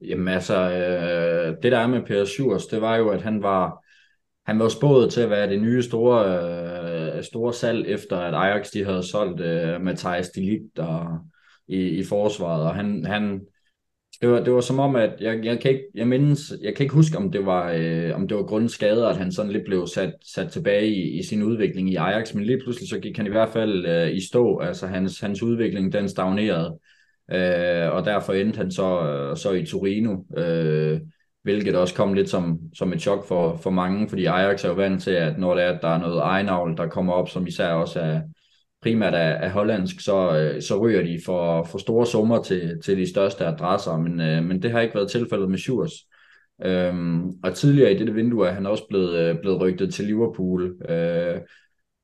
[0.00, 3.84] Jamen altså, øh, det der er med Per Schurs, det var jo, at han var,
[4.48, 6.24] han var spået til at være det nye store,
[7.16, 11.18] øh, store salg, efter at Ajax de havde solgt øh, Matthijs de Ligt og,
[11.68, 13.40] i, i forsvaret, og han, han,
[14.20, 16.84] det var, det var som om, at jeg, jeg, kan ikke, jeg, mindes, jeg kan
[16.84, 19.64] ikke huske, om det var, øh, om det var grundet skade, at han sådan lidt
[19.64, 23.16] blev sat, sat tilbage i, i sin udvikling i Ajax, men lige pludselig så gik
[23.16, 26.78] han i hvert fald øh, i stå, altså hans, hans udvikling den stagnerede,
[27.32, 31.00] øh, og derfor endte han så, øh, så i Torino, øh,
[31.48, 34.74] hvilket også kom lidt som, som et chok for, for mange, fordi Ajax er jo
[34.74, 37.46] vant til, at når det er, at der er noget egenavl, der kommer op, som
[37.46, 38.20] især også er,
[38.82, 42.98] primært af, af hollandsk, så, øh, så ryger de for, for store summer til, til
[42.98, 45.92] de største adresser, men, øh, men det har ikke været tilfældet med Schurz.
[46.64, 50.76] Øhm, og tidligere i dette vindue er han også blevet, øh, blevet rygtet til Liverpool,
[50.88, 51.40] øh,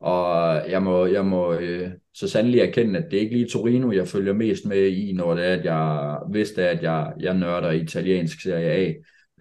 [0.01, 3.93] og jeg må, jeg må øh, så sandelig erkende, at det er ikke lige Torino,
[3.93, 7.71] jeg følger mest med i, når det er, at jeg vidste, at jeg, jeg nørder
[7.71, 8.93] italiensk Serie A.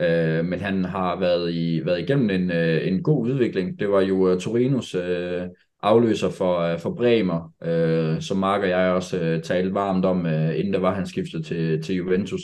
[0.01, 3.79] Øh, men han har været, i, været igennem en, øh, en god udvikling.
[3.79, 5.47] Det var jo uh, Torinos øh,
[5.81, 10.25] afløser for, øh, for Bremer, øh, som Mark og jeg også øh, talte varmt om,
[10.25, 12.41] øh, inden der var han skiftet til, til Juventus.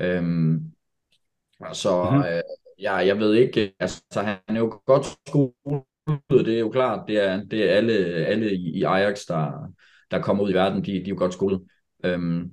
[0.00, 0.60] Øhm,
[1.72, 2.24] så mm-hmm.
[2.24, 2.42] øh,
[2.80, 7.24] ja, jeg ved ikke, altså han er jo godt skolet, det er jo klart, det
[7.24, 9.72] er, det er alle, alle i Ajax, der,
[10.10, 11.60] der kommer ud i verden, de, de er jo godt skolet.
[12.04, 12.50] Øhm,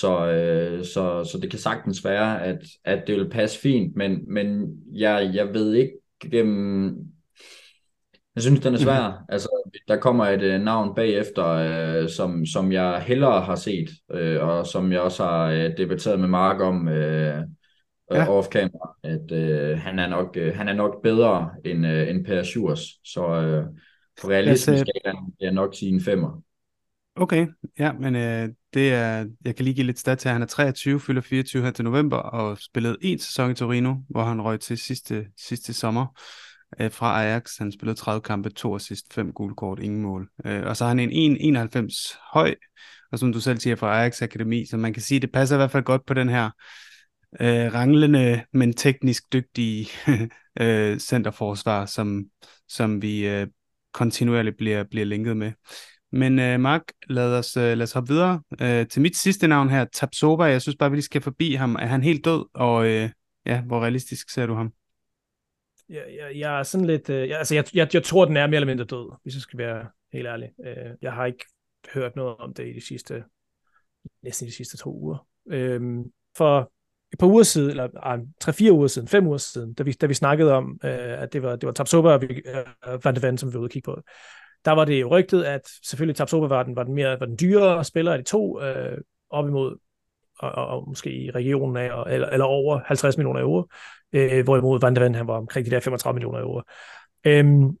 [0.00, 4.32] så, øh, så, så det kan sagtens være, at, at det vil passe fint, men,
[4.32, 5.92] men jeg, jeg ved ikke,
[6.32, 6.92] øh,
[8.34, 9.08] jeg synes, den er svær.
[9.08, 9.24] Mm-hmm.
[9.28, 9.48] Altså,
[9.88, 14.66] der kommer et øh, navn bagefter, øh, som, som jeg hellere har set, øh, og
[14.66, 17.42] som jeg også har øh, debatteret med Mark om øh,
[18.12, 18.38] ja.
[18.38, 22.42] off-camera, at øh, han, er nok, øh, han er nok bedre end, øh, end Per
[22.42, 22.80] Schurs.
[23.04, 23.64] Så øh,
[24.20, 26.42] for realistisk skal jeg, jeg nok sige en femmer.
[27.16, 27.46] Okay,
[27.78, 31.00] ja, men øh, det er, jeg kan lige give lidt stat til, han er 23,
[31.00, 34.78] fylder 24 her til november, og spillede en sæson i Torino, hvor han røg til
[34.78, 36.06] sidste, sidste sommer
[36.80, 37.58] øh, fra Ajax.
[37.58, 40.28] Han spillede 30 kampe, to assist, fem gule kort, ingen mål.
[40.44, 42.54] Øh, og så har han en 1,91 høj,
[43.12, 45.58] og som du selv siger, fra Ajax Akademi, så man kan sige, det passer i
[45.58, 46.50] hvert fald godt på den her
[47.40, 49.88] øh, ranglende, men teknisk dygtige
[50.60, 52.24] øh, centerforsvar, som,
[52.68, 53.46] som vi øh,
[53.92, 55.52] kontinuerligt bliver, bliver linket med.
[56.16, 59.70] Men øh, Mark, lad os, øh, lad os hoppe videre øh, til mit sidste navn
[59.70, 60.44] her, Tapsoba.
[60.44, 61.74] Jeg synes bare, vi lige skal forbi ham.
[61.74, 63.10] Er han helt død, og øh,
[63.46, 64.72] ja, hvor realistisk ser du ham?
[65.88, 67.10] Jeg, jeg, jeg er sådan lidt...
[67.10, 69.40] Øh, jeg, altså, jeg, jeg, jeg tror, den er mere eller mindre død, hvis jeg
[69.42, 70.50] skal være helt ærlig.
[70.66, 71.44] Øh, jeg har ikke
[71.94, 73.24] hørt noget om det i de sidste...
[74.22, 75.26] Næsten de sidste to uger.
[75.50, 75.80] Øh,
[76.36, 76.72] for
[77.12, 80.06] et par uger siden, eller ah, tre-fire uger siden, fem uger siden, da vi, da
[80.06, 83.38] vi snakkede om, øh, at det var, det var Tapsoba og øh, Van de Ven,
[83.38, 84.02] som vi var ude og kigge på,
[84.66, 87.36] der var det jo rygtet, at selvfølgelig Tabsoba var den, var den, mere, var den
[87.40, 88.98] dyrere spiller af de to, øh,
[89.30, 89.76] op imod,
[90.38, 93.68] og, og, og måske i regionen af, og, eller, eller over 50 millioner euro,
[94.12, 96.62] øh, hvorimod Van Ven, han var omkring de der 35 millioner euro.
[97.24, 97.78] Øhm,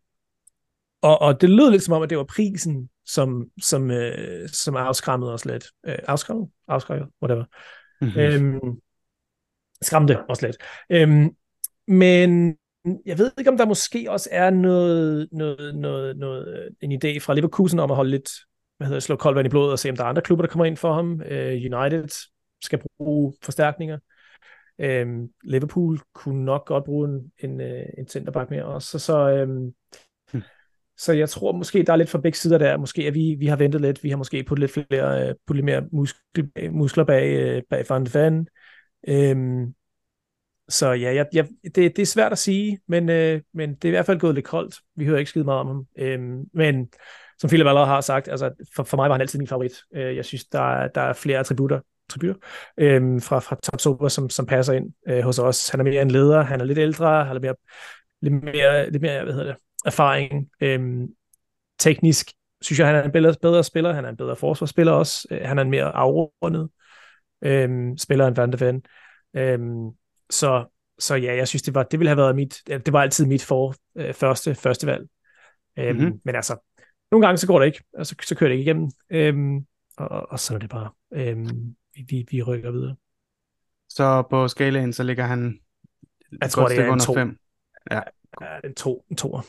[1.02, 4.76] og, og det lød lidt som om, at det var prisen, som, som, øh, som
[4.76, 5.66] afskræmmede os lidt.
[5.86, 6.48] Øh, afskræmmet?
[6.68, 7.08] Afskræmmet?
[7.22, 7.44] Whatever.
[8.00, 8.20] Mm-hmm.
[8.20, 8.80] Øhm,
[9.82, 10.56] skræmte os lidt.
[10.90, 11.30] Øhm,
[11.88, 12.56] men
[13.06, 17.34] jeg ved ikke, om der måske også er noget, noget, noget, noget, en idé fra
[17.34, 18.30] Leverkusen om at holde lidt,
[18.76, 20.52] hvad hedder slå koldt vand i blodet og se, om der er andre klubber, der
[20.52, 21.12] kommer ind for ham.
[21.12, 22.08] Uh, United
[22.62, 23.98] skal bruge forstærkninger.
[24.78, 28.88] Um, Liverpool kunne nok godt bruge en, en, øh, en centerback mere også.
[28.90, 29.74] Så, så, um,
[30.32, 30.42] hmm.
[30.98, 32.76] så jeg tror måske, der er lidt fra begge sider der.
[32.76, 34.04] Måske at vi, vi har ventet lidt.
[34.04, 38.14] Vi har måske puttet lidt flere, puttet lidt mere muskel, muskler bag, bag Van de
[38.14, 38.48] Ven.
[39.32, 39.74] Um,
[40.68, 43.88] så ja, jeg, jeg, det, det er svært at sige, men, øh, men det er
[43.88, 44.80] i hvert fald gået lidt koldt.
[44.96, 45.86] Vi hører ikke skide meget om ham.
[45.98, 46.88] Øhm, men
[47.38, 49.72] som Philip allerede har sagt, altså, for, for mig var han altid min favorit.
[49.94, 52.34] Øh, jeg synes, der, der er flere attributter, attributter
[52.78, 55.68] øhm, fra, fra Tapsoba, som, som passer ind øh, hos os.
[55.68, 57.54] Han er mere en leder, han er lidt ældre, han er mere,
[58.22, 59.56] lidt mere, lidt mere hvad hedder det,
[59.86, 60.48] erfaring.
[60.60, 61.06] Øhm,
[61.78, 63.92] teknisk synes jeg, han er en bedre, bedre spiller.
[63.92, 65.28] Han er en bedre forsvarsspiller også.
[65.30, 66.68] Øh, han er en mere afrundet
[67.44, 68.82] øhm, spiller end Van de Ven.
[69.36, 69.90] Øhm,
[70.30, 70.66] så,
[70.98, 73.42] så ja, jeg synes, det, var, det ville have været mit, det var altid mit
[73.42, 75.08] for, øh, første, første valg.
[75.78, 76.20] Øhm, mm-hmm.
[76.24, 76.56] Men altså,
[77.10, 79.66] nogle gange så går det ikke, og så, så kører det ikke igennem, øhm,
[79.96, 80.90] og, og sådan er det bare.
[81.12, 81.76] Øhm,
[82.08, 82.96] vi, vi rykker videre.
[83.88, 85.60] Så på skalaen, så ligger han
[86.40, 87.14] jeg tror, det er en to.
[87.14, 87.38] Fem.
[87.90, 88.00] Ja.
[88.40, 89.40] ja, en to, en toer.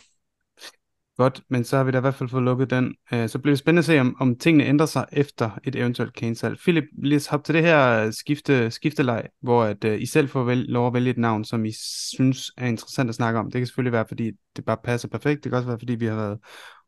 [1.18, 2.96] Godt, men så har vi da i hvert fald fået lukket den.
[3.14, 6.14] Øh, så bliver det spændende at se, om, om tingene ændrer sig efter et eventuelt
[6.14, 6.58] Kane-salg.
[6.58, 10.44] Philip, lige hop til det her øh, skifte, skifteleg, hvor at, uh, I selv får
[10.44, 11.72] vel, lov at vælge et navn, som I
[12.14, 13.46] synes er interessant at snakke om.
[13.46, 15.44] Det kan selvfølgelig være, fordi det bare passer perfekt.
[15.44, 16.40] Det kan også være, fordi vi har været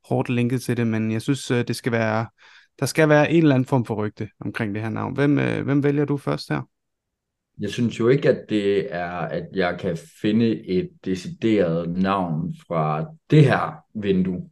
[0.09, 2.27] hårdt linket til det, men jeg synes, øh, det skal være,
[2.79, 5.13] der skal være en eller anden form for rygte omkring det her navn.
[5.13, 6.61] Hvem, uh, hvem vælger du først her?
[7.59, 13.05] Jeg synes jo ikke, at det er, at jeg kan finde et decideret navn fra
[13.29, 14.49] det her vindue.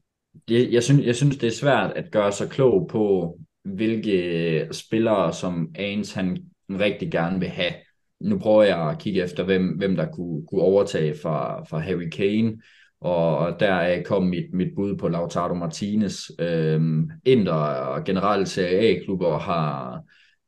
[0.50, 5.34] Jeg, jeg, synes, jeg synes, det er svært at gøre sig klog på, hvilke spillere,
[5.34, 6.38] som Ains han
[6.70, 7.74] rigtig gerne vil have.
[8.22, 12.10] Nu prøver jeg at kigge efter, hvem, hvem der kunne, kunne overtage fra, fra Harry
[12.10, 12.58] Kane,
[13.02, 16.30] og der kom mit, mit bud på Lautaro Martinez.
[16.40, 20.02] Øhm, Inter og generelt Serie A-klubber har,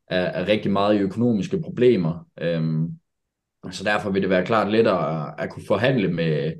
[0.09, 2.27] er, er rigtig meget i økonomiske problemer.
[2.41, 2.87] Øhm,
[3.71, 6.53] så derfor vil det være klart lettere at, at kunne forhandle med,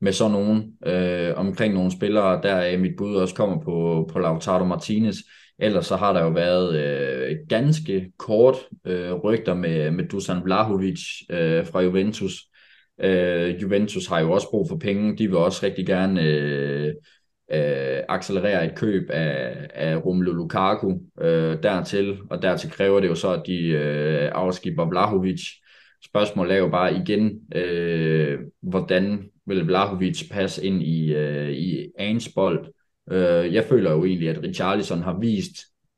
[0.00, 4.18] med sådan nogen øh, omkring nogle spillere, der er mit bud også kommer på, på
[4.18, 5.16] Lautaro Martinez.
[5.58, 11.00] Ellers så har der jo været øh, ganske kort øh, rygter med, med Dusan Vlahovic
[11.30, 12.32] øh, fra Juventus.
[13.00, 15.16] Øh, Juventus har jo også brug for penge.
[15.16, 16.94] De vil også rigtig gerne øh,
[17.52, 23.14] øh, accelerere et køb af, af Romelu Lukaku øh, dertil, og dertil kræver det jo
[23.14, 25.42] så, at de øh, afskipper Vlahovic.
[26.04, 32.28] Spørgsmålet er jo bare igen, øh, hvordan vil Vlahovic passe ind i, øh, i Ans
[32.34, 32.66] bold?
[33.10, 35.56] Øh, jeg føler jo egentlig, at Richarlison har vist,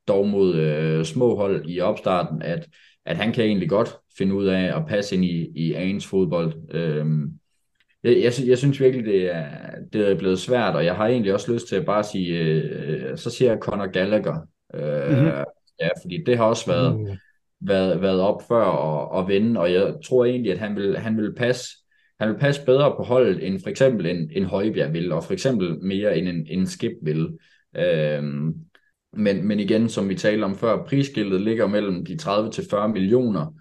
[0.09, 2.68] dog mod øh, små hold i opstarten, at,
[3.07, 6.74] at han kan egentlig godt finde ud af at passe ind i, i Ans fodbold.
[6.74, 7.07] Øh,
[8.05, 9.46] jeg, jeg, jeg synes virkelig, det er,
[9.92, 13.16] det er blevet svært, og jeg har egentlig også lyst til at bare sige, øh,
[13.18, 15.44] så siger jeg Conor Gallagher Øh, mm-hmm.
[15.80, 17.07] Ja, fordi det har også været, mm.
[17.61, 21.16] været, været op før og, og vinde, og jeg tror egentlig, at han vil, han
[21.16, 21.68] vil passe
[22.20, 25.32] han vil passe bedre på holdet, end for eksempel en, en Højbjerg vil, og for
[25.32, 27.38] eksempel mere end en, en Skip vil.
[27.76, 28.55] Øhm,
[29.12, 32.88] men, men igen, som vi talte om før, prisskiltet ligger mellem de 30 til 40
[32.88, 33.55] millioner,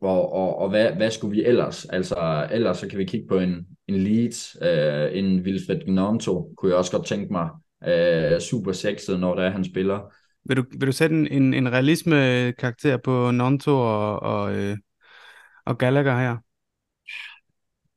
[0.00, 1.84] og, og, og hvad, hvad skulle vi ellers?
[1.84, 6.70] Altså, ellers så kan vi kigge på en, en Leeds, øh, en Wilfred Gnonto, kunne
[6.70, 7.48] jeg også godt tænke mig,
[7.88, 10.12] øh, super sexet, når det er, han spiller.
[10.44, 14.76] Vil du, vil du sætte en, en, en realisme-karakter på Nonto og, og, øh,
[15.66, 16.36] og Gallagher her?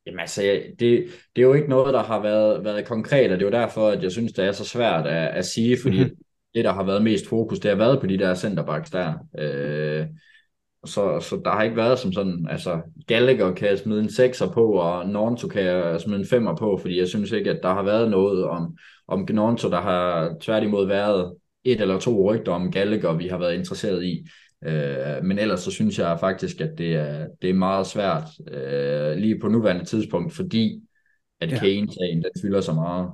[0.06, 0.42] Jamen altså,
[0.80, 3.62] det, det er jo ikke noget, der har været, været konkret, og det er jo
[3.62, 6.18] derfor, at jeg synes, det er så svært at, at sige, fordi mm-hmm.
[6.54, 9.14] det, der har været mest fokus, det har været på de der centerbacks der.
[9.40, 10.08] Øh,
[10.86, 14.52] så, så der har ikke været som sådan, altså Gallagher kan jeg smide en sekser
[14.52, 17.74] på, og Nornto kan jeg smide en femmer på, fordi jeg synes ikke, at der
[17.74, 18.78] har været noget om,
[19.08, 23.56] om Gnonto, der har tværtimod været et eller to rygter om Gallagher, vi har været
[23.56, 24.28] interesseret i.
[24.66, 29.18] Øh, men ellers så synes jeg faktisk, at det er, det er meget svært øh,
[29.18, 30.82] lige på nuværende tidspunkt, fordi
[31.40, 31.60] at ja.
[31.60, 33.10] Kane-sagen, den fylder så meget.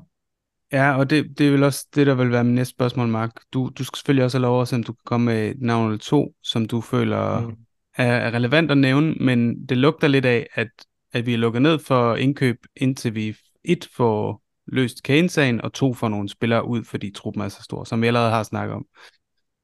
[0.76, 3.32] Ja, og det, det er vel også det, der vil være min næste spørgsmål, Mark.
[3.54, 5.62] Du, du skal selvfølgelig også have lov at se, om du kan komme med et
[5.62, 7.56] navn eller to, som du føler mm.
[7.96, 10.68] er, er relevant at nævne, men det lugter lidt af, at,
[11.14, 15.94] at vi er lukket ned for indkøb, indtil vi et får løst Kane-sagen, og to
[15.94, 18.86] får nogle spillere ud, fordi truppen er så stor, som vi allerede har snakket om.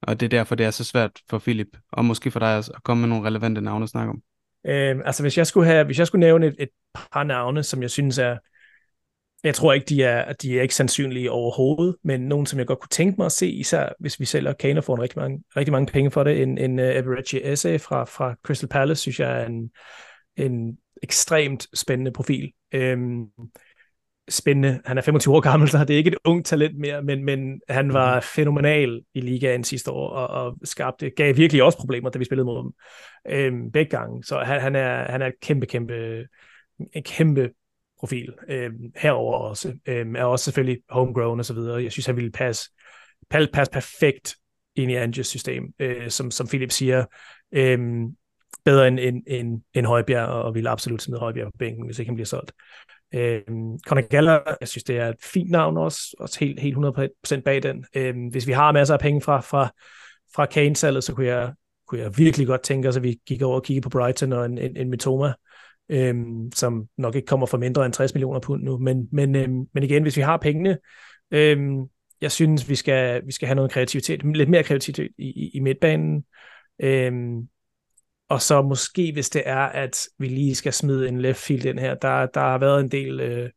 [0.02, 2.70] Og det er derfor, det er så svært for Philip, og måske for dig at
[2.84, 4.22] komme med nogle relevante navne at snakke om.
[4.66, 6.68] Øh, altså hvis jeg skulle have, hvis jeg skulle nævne et, et
[7.12, 8.38] par navne, som jeg synes er,
[9.44, 12.80] jeg tror ikke, de er, de er ikke sandsynlige overhovedet, men nogen, som jeg godt
[12.80, 15.42] kunne tænke mig at se, især hvis vi sælger Kane og får en rigtig mange,
[15.56, 16.42] rigtig mange penge for det.
[16.42, 19.70] En, en uh, Everett Esse fra, fra Crystal Palace, synes jeg er en,
[20.36, 22.52] en ekstremt spændende profil.
[22.74, 23.26] Øhm,
[24.28, 24.80] spændende.
[24.84, 27.60] Han er 25 år gammel, så det er ikke et ungt talent mere, men, men
[27.68, 28.22] han var mhm.
[28.22, 32.44] fænomenal i ligaen sidste år, og, og skabte, gav virkelig også problemer, da vi spillede
[32.44, 32.72] mod dem
[33.28, 34.24] øhm, begge gange.
[34.24, 36.26] Så han, han, er, han er et kæmpe, kæmpe,
[36.92, 37.50] en kæmpe
[38.02, 39.74] profil øh, herover også.
[39.86, 41.82] Øh, er også selvfølgelig homegrown og så videre.
[41.82, 42.70] Jeg synes, han ville passe,
[43.30, 44.36] passe perfekt
[44.76, 47.04] ind i Anges system, øh, som, som Philip siger.
[47.52, 47.78] Øh,
[48.64, 52.08] bedre end, end, end, end Højbjerg, og ville absolut smide Højbjerg på bænken, hvis ikke
[52.08, 52.52] han bliver solgt.
[53.14, 53.40] Øh,
[53.86, 57.62] Conor Galler, jeg synes, det er et fint navn også, også helt, helt 100% bag
[57.62, 57.84] den.
[57.96, 59.70] Øh, hvis vi har masser af penge fra, fra,
[60.34, 61.52] fra Kane-salget, så kunne jeg,
[61.88, 64.46] kunne jeg virkelig godt tænke os, at vi gik over og kiggede på Brighton og
[64.46, 65.32] en, en, en Mitoma,
[65.92, 68.78] øhm, som nok ikke kommer for mindre end 60 millioner pund nu.
[68.78, 70.78] Men, men, øhm, men igen, hvis vi har pengene,
[71.30, 71.80] øhm,
[72.20, 75.60] jeg synes, vi skal, vi skal have noget kreativitet, lidt mere kreativitet i, i, i
[75.60, 76.24] midtbanen.
[76.82, 77.48] Øhm,
[78.28, 81.78] og så måske, hvis det er, at vi lige skal smide en left field ind
[81.78, 83.50] her, der, der har været en del øh,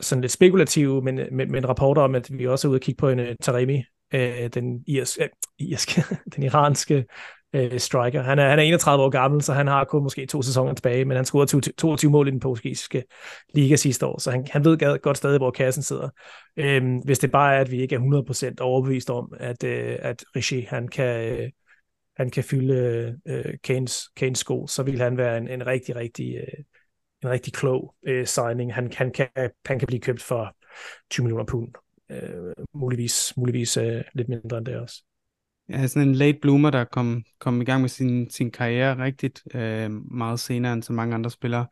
[0.00, 2.98] sådan lidt spekulative, men, men, men rapporter om, at vi også er ude og kigge
[2.98, 6.02] på en uh, Taremi, øh, den, irs, øh, irske,
[6.36, 7.04] den iranske
[7.56, 8.22] øh, striker.
[8.22, 11.04] Han er, han er 31 år gammel, så han har kun måske to sæsoner tilbage,
[11.04, 13.04] men han scorede 22, 22 mål i den portugisiske
[13.54, 16.08] liga sidste år, så han, han ved godt stadig, hvor kassen sidder.
[16.56, 20.24] Øhm, hvis det bare er, at vi ikke er 100% overbevist om, at, øh, at
[20.36, 21.32] Rishi, han kan...
[21.32, 21.50] Øh,
[22.16, 26.36] han kan fylde øh, Kanes, Kanes sko, så vil han være en, en rigtig, rigtig,
[26.36, 26.64] øh,
[27.22, 28.74] en rigtig klog øh, signing.
[28.74, 29.28] Han, han, kan,
[29.66, 30.56] han kan blive købt for
[31.10, 31.72] 20 millioner pund.
[32.10, 35.02] Øh, muligvis muligvis øh, lidt mindre end det også.
[35.68, 39.42] Ja, sådan en late bloomer, der kom, kom i gang med sin, sin karriere rigtigt
[39.54, 41.66] øh, meget senere end så mange andre spillere,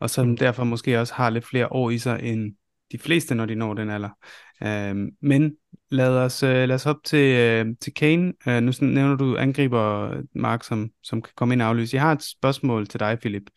[0.00, 0.36] og som mm.
[0.36, 2.54] derfor måske også har lidt flere år i sig end
[2.92, 4.10] de fleste, når de når den alder.
[4.62, 5.56] Øh, men
[5.90, 8.32] lad os, øh, lad os op til, øh, til Kane.
[8.48, 11.94] Øh, nu nævner du angriber Mark, som, som kan komme ind og aflyse.
[11.96, 13.50] Jeg har et spørgsmål til dig, Philip.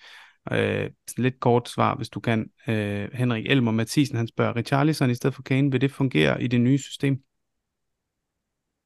[0.51, 2.49] Øh, lidt kort svar, hvis du kan.
[2.67, 6.47] Øh, Henrik Elmer Mathisen, han spørger, Richarlison i stedet for Kane, vil det fungere i
[6.47, 7.17] det nye system?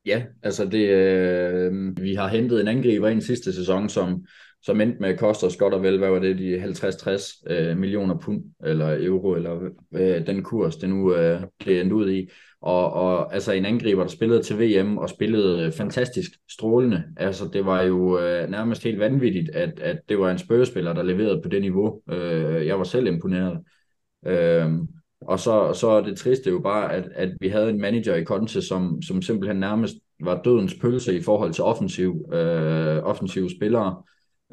[0.06, 4.26] Ja, altså det, øh, vi har hentet en angriber ind sidste sæson, som,
[4.62, 7.78] som endte med at koste os godt og vel, hvad var det, de 50-60 øh,
[7.78, 12.30] millioner pund, eller euro, eller øh, den kurs, det nu øh, det endte ud i.
[12.62, 17.04] Og, og altså en angriber, der spillede til VM og spillede fantastisk strålende.
[17.18, 21.04] Altså det var jo øh, nærmest helt vanvittigt, at, at det var en spørgespiller, der
[21.04, 22.02] leverede på det niveau.
[22.12, 23.60] Øh, jeg var selv imponeret.
[24.26, 24.72] Øh,
[25.28, 28.24] og så, så er det triste jo bare, at, at vi havde en manager i
[28.24, 34.04] Conte, som, som simpelthen nærmest var dødens pølse i forhold til offensiv, øh, offensive spillere.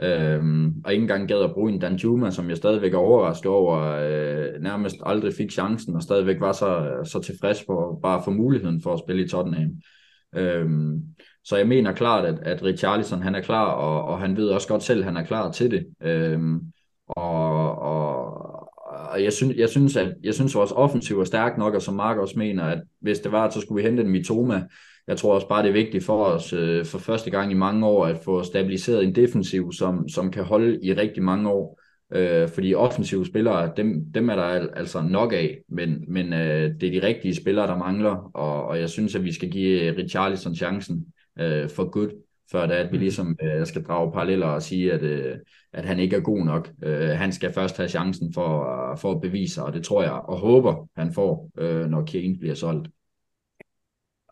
[0.03, 3.51] Øhm, og ikke engang gad at bruge en Dan Juma, som jeg stadigvæk er overrasket
[3.51, 8.31] over, øh, nærmest aldrig fik chancen, og stadigvæk var så, så tilfreds for bare for
[8.31, 9.71] muligheden for at spille i Tottenham.
[10.35, 11.03] Øhm,
[11.45, 14.69] så jeg mener klart, at, at Richarlison han er klar, og, og han ved også
[14.69, 15.87] godt selv, at han er klar til det.
[16.03, 16.61] Øhm,
[17.09, 17.52] og,
[19.13, 21.83] og jeg, synes, jeg, synes, at, jeg synes, at vores offensiv er stærk nok, og
[21.83, 24.63] som Mark også mener, at hvis det var, så skulle vi hente en Mitoma.
[25.07, 27.87] Jeg tror også bare, det er vigtigt for os øh, for første gang i mange
[27.87, 31.81] år, at få stabiliseret en defensiv, som, som kan holde i rigtig mange år.
[32.15, 36.83] Øh, fordi offensive spillere, dem, dem er der altså nok af, men, men øh, det
[36.83, 40.55] er de rigtige spillere, der mangler, og, og jeg synes, at vi skal give Richarlison
[40.55, 41.07] chancen
[41.41, 42.11] øh, for good,
[42.53, 45.37] før det er, at vi ligesom øh, skal drage paralleller og sige, at, øh,
[45.73, 46.71] at han ikke er god nok.
[46.83, 50.03] Øh, han skal først have chancen for, øh, for at bevise sig, og det tror
[50.03, 52.89] jeg og håber, han får, øh, når Kane bliver solgt.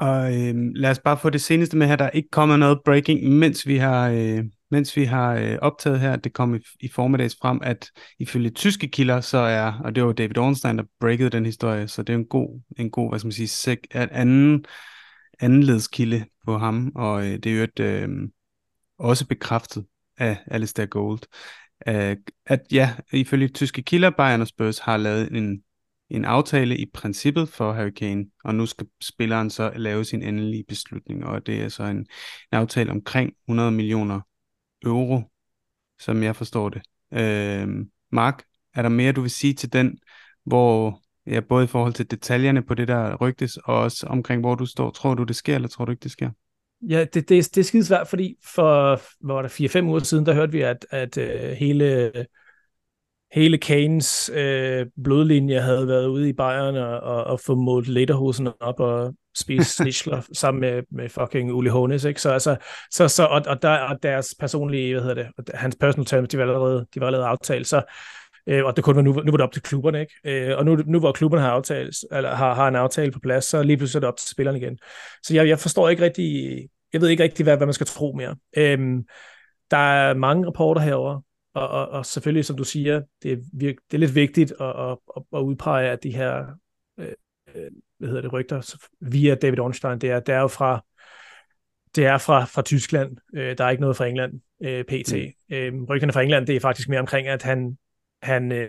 [0.01, 1.97] Og øh, lad os bare få det seneste med her.
[1.97, 6.01] Der er ikke kommet noget breaking, mens vi har, øh, mens vi har øh, optaget
[6.01, 6.16] her.
[6.16, 10.12] Det kom i, i formiddags frem, at ifølge tyske kilder, så er, og det var
[10.12, 13.27] David Ornstein, der breakede den historie, så det er en god, en god hvad skal
[13.27, 14.64] man sige, sek, anden,
[15.41, 18.09] andenledskilde på ham, og øh, det er jo et, øh,
[18.99, 19.87] også bekræftet
[20.19, 21.21] af Alistair Gold,
[21.89, 25.63] øh, at ja, ifølge tyske kilder, Bayern og Spurs har lavet en
[26.11, 30.65] en aftale i princippet for Harry Kane, og nu skal spilleren så lave sin endelige
[30.69, 32.07] beslutning, og det er så en, en
[32.53, 34.21] aftale omkring 100 millioner
[34.85, 35.23] euro,
[36.01, 36.83] som jeg forstår det.
[37.13, 37.69] Øh,
[38.13, 38.43] Mark,
[38.75, 39.99] er der mere, du vil sige til den,
[40.45, 44.55] hvor ja, både i forhold til detaljerne på det, der rygtes, og også omkring, hvor
[44.55, 44.91] du står.
[44.91, 46.31] Tror du, det sker, eller tror du ikke, det sker?
[46.89, 49.49] Ja, det, det, det er skidesvært, fordi for var der
[49.83, 52.12] 4-5 uger siden, der hørte vi, at, at uh, hele
[53.33, 58.49] hele Kanes øh, blodlinje havde været ude i Bayern og, og, og få målt Lederhosen
[58.61, 62.20] op og spise snitchler sammen med, med fucking Uli Hones, ikke?
[62.20, 62.57] Så, altså,
[62.91, 66.39] så, så, og, og, der, og deres personlige, hvad hedder det, hans personal terms, de
[66.39, 67.83] var allerede, de var allerede aftalt, så
[68.51, 70.15] øh, og det kunne være nu, nu var det op til klubberne, ikke?
[70.25, 73.45] Øh, og nu, nu hvor klubberne har, aftalt, eller har, har en aftale på plads,
[73.45, 74.79] så lige pludselig er det op til spillerne igen.
[75.23, 76.59] Så jeg, jeg forstår ikke rigtig,
[76.93, 78.37] jeg ved ikke rigtig, hvad, hvad man skal tro mere.
[78.57, 78.79] Øh,
[79.71, 81.21] der er mange rapporter herover
[81.55, 84.67] og, og, og selvfølgelig, som du siger, det er, virke, det er lidt vigtigt at,
[84.67, 86.45] at, at, at udpege, at de her
[86.99, 87.13] øh,
[87.55, 90.85] øh, hvad hedder det, rygter via David Ornstein, det er, det er jo fra,
[91.97, 93.17] det er fra, fra Tyskland.
[93.35, 94.33] Øh, der er ikke noget fra England,
[94.63, 95.13] øh, pt.
[95.13, 95.57] Mm.
[95.57, 97.79] Øh, rygterne fra England, det er faktisk mere omkring, at han,
[98.23, 98.68] han øh,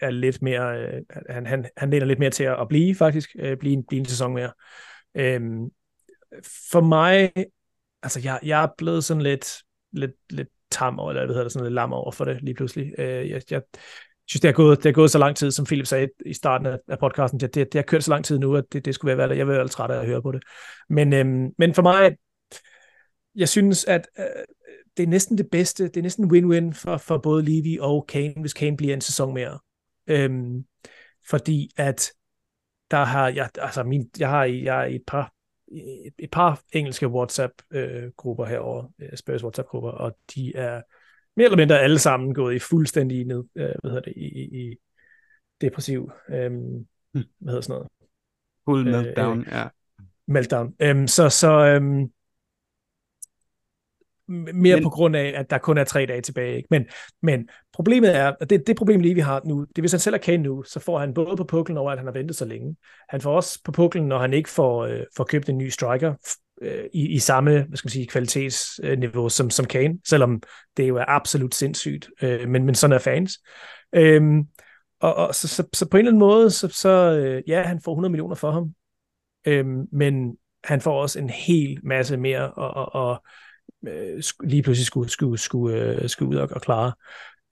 [0.00, 3.36] er lidt mere, øh, han, han, han læner lidt mere til at, at blive, faktisk,
[3.38, 4.52] øh, blive, en, blive en sæson mere.
[5.14, 5.70] Øhm,
[6.70, 7.32] for mig,
[8.02, 11.52] altså jeg, jeg er blevet sådan lidt, lidt, lidt tam over, eller hvad hedder det,
[11.52, 12.92] sådan lidt lam over for det lige pludselig.
[12.98, 13.62] Øh, jeg, jeg
[14.28, 16.66] synes, det har, gået, det har gået så lang tid, som Philip sagde i starten
[16.66, 18.94] af, af podcasten, det, det, det har kørt så lang tid nu, at det, det
[18.94, 20.42] skulle være, jeg vil være træt af at høre på det.
[20.88, 22.16] Men, øhm, men for mig,
[23.34, 24.24] jeg synes, at øh,
[24.96, 28.34] det er næsten det bedste, det er næsten win-win for, for både Levy og Kane,
[28.40, 29.58] hvis Kane bliver en sæson mere.
[30.06, 30.64] Øhm,
[31.28, 32.12] fordi at
[32.90, 35.32] der har jeg, altså min, jeg har, jeg i et par
[35.72, 40.82] et, et par engelske WhatsApp-grupper øh, herover, øh, Spurs WhatsApp-grupper, og de er
[41.36, 44.68] mere eller mindre alle sammen gået i fuldstændig ned, øh, hvad hedder det, i, i,
[44.68, 44.76] i
[45.60, 46.50] depressiv, øh,
[47.12, 47.88] hvad hedder sådan noget?
[48.64, 49.68] Full meltdown, øh, ja.
[50.26, 50.74] Meltdown.
[50.80, 52.08] Øh, så, så øh,
[54.28, 56.56] mere men, på grund af, at der kun er tre dage tilbage.
[56.56, 56.68] Ikke?
[56.70, 56.84] Men,
[57.22, 60.14] men problemet er, at det, det problem lige vi har nu, det hvis han selv
[60.14, 62.44] er Kane nu, så får han både på puklen over, at han har ventet så
[62.44, 62.76] længe.
[63.08, 66.14] Han får også på puklen, når han ikke får, øh, får købt en ny striker
[66.62, 70.42] øh, i, i samme hvad skal man sige, kvalitetsniveau som, som Kane, selvom
[70.76, 72.08] det jo er absolut sindssygt.
[72.22, 73.32] Øh, men, men sådan er fans.
[73.94, 74.22] Øh,
[75.00, 77.80] og, og så, så, så på en eller anden måde, så, så øh, ja, han
[77.84, 78.74] får 100 millioner for ham,
[79.46, 83.22] øh, men han får også en hel masse mere, og, og, og
[83.88, 86.92] øh, lige pludselig skulle, skulle, skulle, øh, skulle ud og, og klare.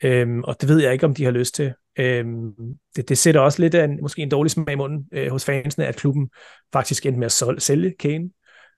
[0.05, 1.72] Øhm, og det ved jeg ikke, om de har lyst til.
[1.99, 2.53] Øhm,
[2.97, 5.45] det, det sætter også lidt af en, måske en dårlig smag i munden øh, hos
[5.45, 6.31] fansene, at klubben
[6.72, 8.31] faktisk endte med at sol, sælge Kane.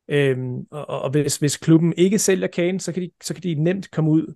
[0.09, 3.55] Øhm, og, og hvis, hvis klubben ikke sælger Kane, så kan de, så kan de
[3.55, 4.35] nemt komme ud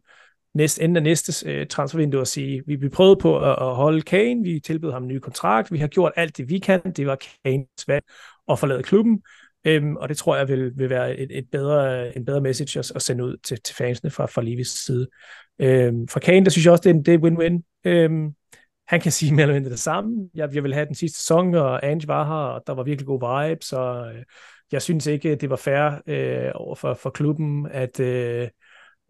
[0.55, 4.03] næste, enden af næste øh, transfervindue og sige, vi, vi prøvede på at, at holde
[4.03, 7.07] Kane, vi tilbød ham en ny kontrakt, vi har gjort alt det, vi kan, det
[7.07, 8.05] var Kanes valg
[8.49, 9.23] at forlade klubben,
[9.65, 12.93] Øhm, og det tror jeg vil, vil være et, et bedre, en bedre message at,
[12.95, 15.09] at sende ud til, til fansene fra, fra Levis side.
[15.59, 17.81] Øhm, fra Kane, der synes jeg også, det er, det er win-win.
[17.85, 18.35] Øhm,
[18.89, 20.31] han kan sige mere eller mindre det samme.
[20.35, 23.07] Jeg, jeg vil have den sidste sæson, og Ange var her, og der var virkelig
[23.07, 24.23] gode vibes, og øh,
[24.73, 28.49] jeg synes ikke, det var fair øh, over for, for klubben, at øh,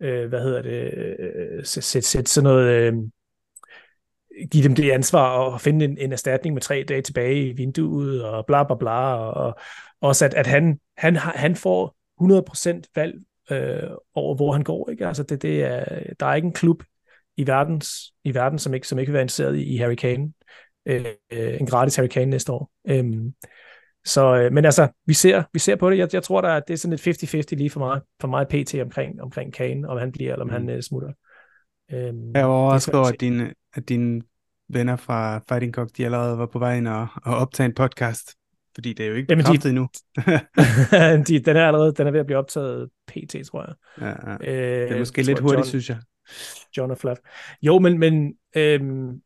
[0.03, 2.69] øh, hvad hedder det, øh, sætte sæt sådan noget...
[2.69, 2.95] Øh,
[4.51, 8.25] give dem det ansvar og finde en, en erstatning med tre dage tilbage i vinduet
[8.25, 9.59] og bla bla bla og,
[10.01, 13.15] også at, at han, han, han får 100% valg
[13.51, 14.91] øh, over, hvor han går.
[14.91, 15.07] Ikke?
[15.07, 15.85] Altså det, det er,
[16.21, 16.83] der er ikke en klub
[17.37, 20.33] i, verdens, i verden, som ikke, som ikke vil være interesseret i, i Harry Kane.
[20.87, 22.71] Øh, en gratis Harry Kane næste år.
[22.89, 23.35] Øhm,
[24.05, 25.99] så, øh, men altså, vi ser, vi ser på det.
[25.99, 27.09] Jeg, jeg tror, der er, det er sådan et
[27.55, 28.75] 50-50 lige for mig, for mig pt.
[28.75, 30.67] omkring, omkring Kane, om han bliver, eller om mm.
[30.67, 31.13] han uh, smutter.
[31.93, 33.41] Øhm, jeg var overrasket over, at din,
[33.75, 34.23] at din
[34.73, 38.35] venner fra Fighting Cock, de allerede var på vej ind og, og optage en podcast.
[38.75, 39.89] Fordi det er jo ikke Jamen, de- bekræftet endnu.
[41.29, 43.75] de, den er allerede den er ved at blive optaget pt, tror jeg.
[44.01, 44.37] ja, ja.
[44.53, 45.99] Øh, Det er måske lidt hurtigt, John, synes jeg.
[46.77, 47.17] John og Flav.
[47.63, 49.21] Jo, men, men øhm, et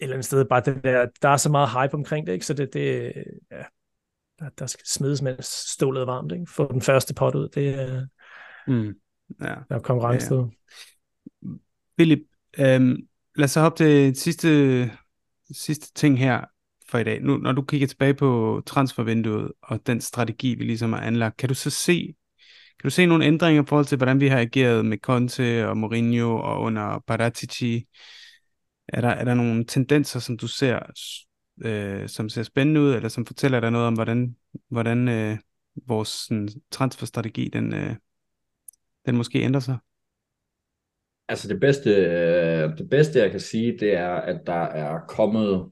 [0.00, 2.46] eller andet sted, bare det der, der er så meget hype omkring det, ikke?
[2.46, 3.12] så det, det
[3.50, 3.62] ja,
[4.38, 6.46] der, der skal smides, mens stålet er varmt, ikke?
[6.48, 8.06] Få den første pot ud, det er,
[8.66, 8.94] Mm.
[9.40, 9.54] Ja.
[9.68, 10.34] der er konkurrence.
[10.34, 11.48] Ja, Ja,
[11.98, 12.18] Philip,
[12.58, 12.96] øhm,
[13.36, 14.90] lad os så hoppe til sidste,
[15.52, 16.44] sidste ting her
[16.88, 17.22] for i dag.
[17.22, 21.48] Nu, når du kigger tilbage på transfervinduet og den strategi, vi ligesom har anlagt, kan
[21.48, 22.14] du så se,
[22.80, 25.76] kan du se nogle ændringer i forhold til, hvordan vi har ageret med Conte og
[25.76, 27.86] Mourinho og under Paratici?
[28.88, 30.78] Er der, er der nogle tendenser, som du ser,
[31.64, 34.36] øh, som ser spændende ud, eller som fortæller dig noget om, hvordan,
[34.70, 35.38] hvordan øh,
[35.86, 37.96] vores sådan, transferstrategi, den, øh,
[39.06, 39.78] den måske ændrer sig?
[41.28, 45.66] Altså det bedste, øh, det bedste, jeg kan sige, det er, at der er kommet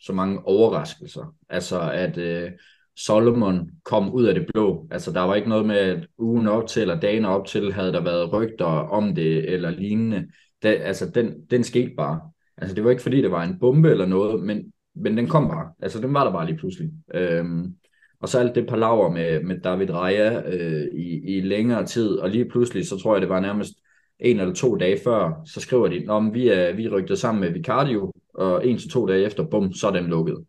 [0.00, 1.34] så mange overraskelser.
[1.48, 2.50] Altså at øh,
[2.96, 4.88] Solomon kom ud af det blå.
[4.90, 7.92] Altså der var ikke noget med, at ugen op til eller dagen op til, havde
[7.92, 10.26] der været rygter om det eller lignende.
[10.62, 12.20] Det, altså den, den skete bare.
[12.56, 15.48] Altså det var ikke fordi, det var en bombe eller noget, men, men den kom
[15.48, 15.72] bare.
[15.82, 16.90] Altså den var der bare lige pludselig.
[17.14, 17.74] Øhm,
[18.20, 22.30] og så alt det palaver med, med David Raya øh, i, i længere tid, og
[22.30, 23.74] lige pludselig, så tror jeg, det var nærmest
[24.20, 27.50] en eller to dage før, så skriver de, om vi er vi rygtet sammen med
[27.50, 30.44] Vicardio, og en til to dage efter, bum, så er den lukket.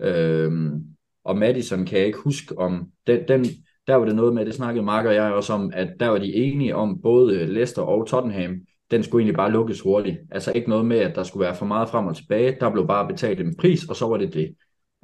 [0.00, 0.84] Øhm,
[1.24, 3.44] og Madison kan jeg ikke huske om, den, den,
[3.86, 6.18] der var det noget med, det snakkede Mark og jeg også om, at der var
[6.18, 8.60] de enige om, både Leicester og Tottenham,
[8.90, 10.18] den skulle egentlig bare lukkes hurtigt.
[10.30, 12.86] Altså ikke noget med, at der skulle være for meget frem og tilbage, der blev
[12.86, 14.54] bare betalt en pris, og så var det det.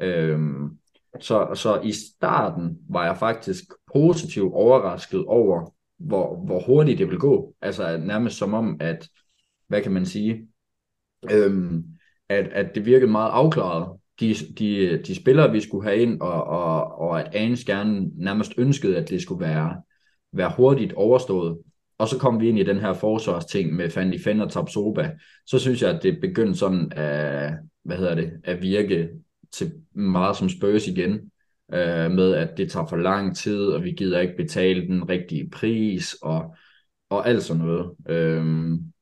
[0.00, 0.70] Øhm,
[1.20, 7.18] så, så i starten var jeg faktisk positivt overrasket over, hvor, hvor hurtigt det vil
[7.18, 7.54] gå.
[7.60, 9.08] Altså nærmest som om, at,
[9.68, 10.48] hvad kan man sige,
[11.32, 11.84] øhm,
[12.28, 13.98] at, at det virkede meget afklaret.
[14.20, 18.52] De, de, de spillere, vi skulle have ind, og, og, og at Anes gerne nærmest
[18.58, 19.82] ønskede, at det skulle være,
[20.32, 21.58] være hurtigt overstået.
[21.98, 25.10] Og så kom vi ind i den her forsvarsting med Fanny Fenn og Tapsoba.
[25.46, 29.08] Så synes jeg, at det begyndte sådan at, hvad hedder det, at virke
[29.52, 31.30] til meget som Spurs igen
[31.72, 35.50] øh, med, at det tager for lang tid, og vi gider ikke betale den rigtige
[35.50, 36.56] pris, og,
[37.10, 37.94] og alt sådan noget.
[38.08, 38.92] Øhm,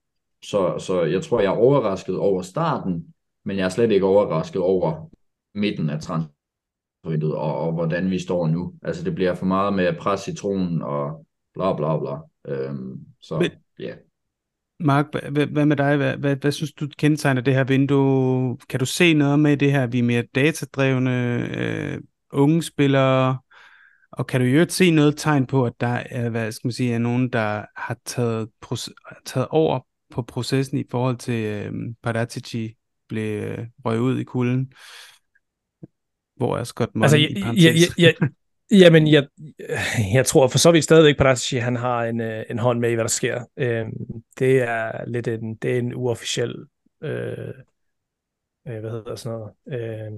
[0.45, 4.63] så, så jeg tror, jeg er overrasket over starten, men jeg er slet ikke overrasket
[4.63, 5.11] over
[5.55, 8.75] midten af transfervinduet, og, og hvordan vi står nu.
[8.83, 12.17] Altså, det bliver for meget med at presse citronen, og bla bla bla.
[12.49, 13.85] Øhm, så, ja.
[13.85, 13.97] Yeah.
[14.81, 15.97] Mark, hvad, hvad med dig?
[15.97, 18.59] Hvad, hvad, hvad synes du kendetegner det her vindue?
[18.69, 21.11] Kan du se noget med det her, vi er mere datadrevne,
[21.57, 22.01] øh,
[22.33, 23.39] unge spillere,
[24.13, 26.95] og kan du øvrigt se noget tegn på, at der er, hvad skal man sige,
[26.95, 28.49] er nogen, der har taget,
[29.25, 29.81] taget over
[30.11, 31.73] på processen i forhold til øh,
[32.03, 32.77] Paratici
[33.09, 34.73] blev øh, røget ud i kulden?
[36.37, 38.31] Hvor er Scott Munn Altså, i jeg, jeg, jeg, jeg,
[38.71, 39.27] jamen, jeg,
[40.15, 42.95] jeg tror for så vidt stadigvæk Paratici, han har en, øh, en hånd med i,
[42.95, 43.45] hvad der sker.
[43.57, 46.55] Øhm, det er lidt en, det er en uofficiel,
[47.03, 47.55] øh,
[48.69, 50.13] øh, hvad hedder sådan noget, øh,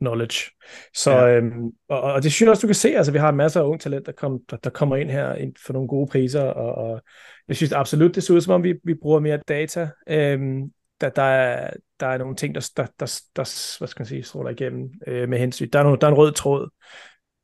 [0.00, 0.50] knowledge.
[0.94, 1.36] Så, Ja.
[1.36, 3.64] øhm, og, og det synes jeg også, du kan se, altså vi har masser af
[3.64, 6.74] unge talent, der, kom, der, der kommer ind her ind for nogle gode priser, og,
[6.74, 7.02] og
[7.48, 9.88] jeg synes absolut, det ser ud som om, vi, vi bruger mere data.
[10.08, 10.62] Øhm,
[11.00, 11.70] der, der, er,
[12.00, 15.28] der er nogle ting, der, der, der, der hvad skal man sige, stråler igennem øh,
[15.28, 15.70] med hensyn.
[15.70, 16.68] Der er, nogle, der er en rød tråd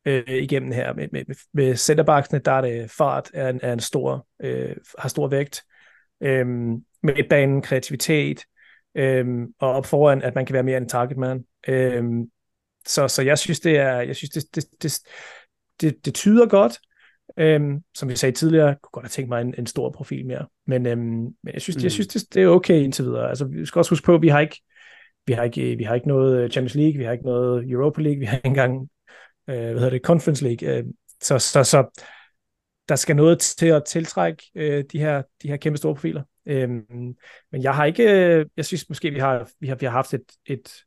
[0.05, 0.93] øh, igennem her.
[0.93, 5.09] Med, med, med, centerbacksene, der er det fart, er en, er en stor, øh, har
[5.09, 5.63] stor vægt.
[6.21, 8.43] Øhm, midtbanen, kreativitet,
[8.95, 11.45] øhm, og op foran, at man kan være mere en target man.
[12.87, 14.99] Så, så jeg synes, det er, jeg synes, det, det, det,
[15.81, 16.79] det, det tyder godt.
[17.37, 20.25] Øhm, som vi sagde tidligere, jeg kunne godt have tænkt mig en, en stor profil
[20.25, 20.45] mere.
[20.67, 21.83] Men, øhm, men jeg synes, mm.
[21.83, 23.29] jeg synes det, det er okay indtil videre.
[23.29, 24.61] Altså, vi skal også huske på, at vi har ikke,
[25.27, 28.19] vi har ikke, vi har ikke noget Champions League, vi har ikke noget Europa League,
[28.19, 28.89] vi har ikke engang,
[29.49, 30.77] øh, hvad hedder det, Conference League.
[30.77, 30.83] Øh,
[31.21, 32.03] så, så, så
[32.89, 36.23] der skal noget til at tiltrække øh, de her, de her kæmpe store profiler.
[36.45, 37.15] Øhm,
[37.51, 40.13] men jeg har ikke, øh, jeg synes måske, vi har, vi har, vi har haft
[40.13, 40.83] et, et,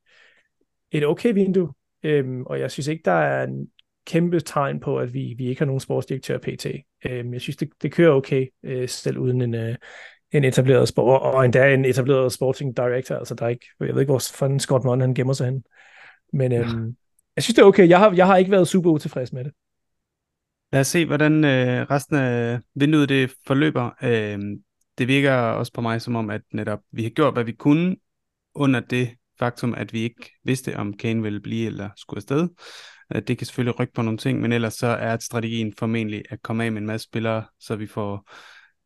[0.93, 1.73] et okay vindue,
[2.03, 3.69] øhm, og jeg synes ikke, der er en
[4.07, 6.67] kæmpe tegn på, at vi, vi ikke har nogen sportsdirektør pt.
[7.07, 9.77] Øhm, jeg synes, det, det kører okay, øh, selv uden en, øh,
[10.33, 14.01] en etableret sport, og endda en etableret sporting director, altså der er ikke, jeg ved
[14.01, 15.65] ikke, hvor fanden Scott Munn, han gemmer sig hen.
[16.33, 16.97] Men øhm,
[17.37, 17.89] jeg synes, det er okay.
[17.89, 19.53] Jeg har, jeg har ikke været super utilfreds med det.
[20.73, 23.91] Lad os se, hvordan øh, resten af vinduet det forløber.
[24.03, 24.39] Øh,
[24.99, 27.97] det virker også på mig som om, at netop vi har gjort, hvad vi kunne
[28.55, 32.49] under det faktum, at vi ikke vidste, om Kane ville blive eller skulle afsted.
[33.27, 36.65] Det kan selvfølgelig rykke på nogle ting, men ellers så er strategien formentlig at komme
[36.65, 38.31] af med en masse spillere, så vi får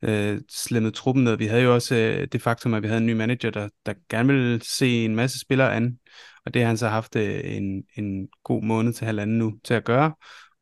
[0.03, 1.37] øh, slemmet truppen ned.
[1.37, 3.95] Vi havde jo også øh, det faktum, at vi havde en ny manager, der, der
[4.09, 5.99] gerne ville se en masse spillere an,
[6.47, 9.75] og det har han så haft øh, en, en god måned til halvanden nu til
[9.75, 10.15] at gøre,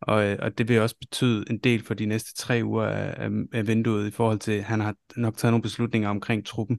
[0.03, 3.14] og, øh, og det vil også betyde en del for de næste tre uger af,
[3.24, 6.78] af, af vinduet i forhold til, at han har nok taget nogle beslutninger omkring truppen.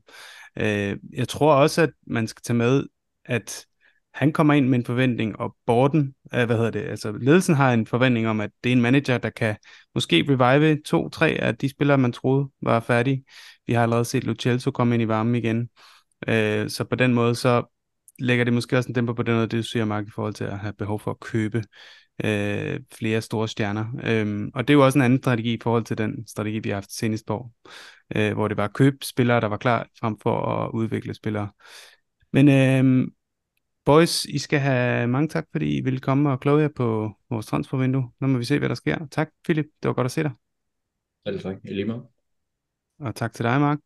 [0.58, 2.84] Øh, jeg tror også, at man skal tage med,
[3.32, 3.66] at
[4.14, 7.74] han kommer ind med en forventning, og Borden, øh, hvad hedder det, altså ledelsen har
[7.74, 9.56] en forventning om, at det er en manager, der kan
[9.96, 13.24] måske revive to-tre af de spillere, man troede var færdige.
[13.68, 15.70] Vi har allerede set Lucelso komme ind i varmen igen.
[16.28, 17.64] Øh, så på den måde, så
[18.20, 20.34] lægger det måske også en dæmper på den måde, det du siger, Mark, i forhold
[20.34, 21.64] til at have behov for at købe
[22.24, 23.86] øh, flere store stjerner.
[24.04, 26.70] Øhm, og det er jo også en anden strategi i forhold til den strategi, vi
[26.70, 27.52] har haft senest år,
[28.16, 31.50] øh, hvor det var at købe spillere, der var klar, frem for at udvikle spillere.
[32.34, 33.08] Men øh,
[33.86, 37.46] boys, I skal have mange tak, fordi I ville komme og kloge jer på vores
[37.46, 38.12] transfervindue.
[38.20, 39.06] Nu må vi se, hvad der sker.
[39.12, 39.66] Tak, Philip.
[39.84, 40.32] Det var godt at se dig.
[41.28, 41.58] Selv tak.
[41.64, 42.04] I lige måde.
[43.00, 43.80] Og tak til dig, Mark.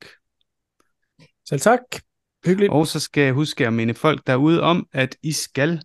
[1.49, 1.79] Selv tak.
[2.45, 2.71] Hyggeligt.
[2.71, 5.81] Og så skal jeg huske at minde folk derude om, at I skal,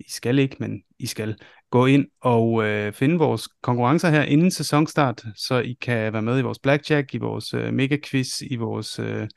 [0.00, 1.36] I skal ikke, men I skal
[1.70, 6.38] gå ind og øh, finde vores konkurrencer her inden sæsonstart, så I kan være med
[6.38, 9.28] i vores blackjack, i vores øh, mega quiz, i vores øh,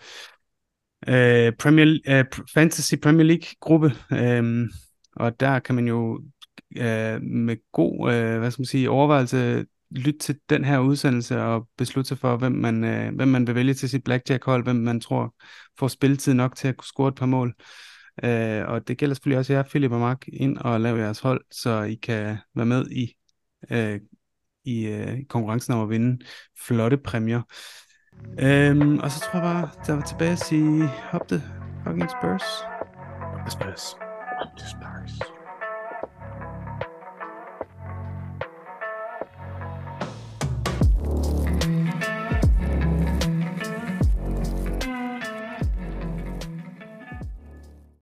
[1.08, 3.92] øh, Premier, øh, Fantasy Premier League gruppe.
[4.12, 4.70] Øh,
[5.16, 6.22] og der kan man jo
[6.78, 11.68] øh, med god øh, hvad skal man sige, overvejelse lytte til den her udsendelse og
[11.78, 15.02] beslutte sig for, hvem man, øh, hvem man vil vælge til sit blackjack-hold, hvem man
[15.02, 15.36] tror
[15.80, 17.56] får spilletid nok til at kunne score et par mål.
[18.24, 21.44] Øh, og det gælder selvfølgelig også jer, Philip og Mark, ind og lave jeres hold,
[21.52, 23.14] så I kan være med i,
[23.72, 24.00] øh,
[24.66, 26.26] i øh, konkurrencen om at vinde
[26.66, 27.42] flotte præmier.
[28.40, 31.44] Øhm, og så tror jeg bare, der var tilbage at sige, hop det,
[31.84, 32.66] fucking Spurs.
[33.50, 33.98] Spurs.
[34.40, 35.41] Hop det Spurs.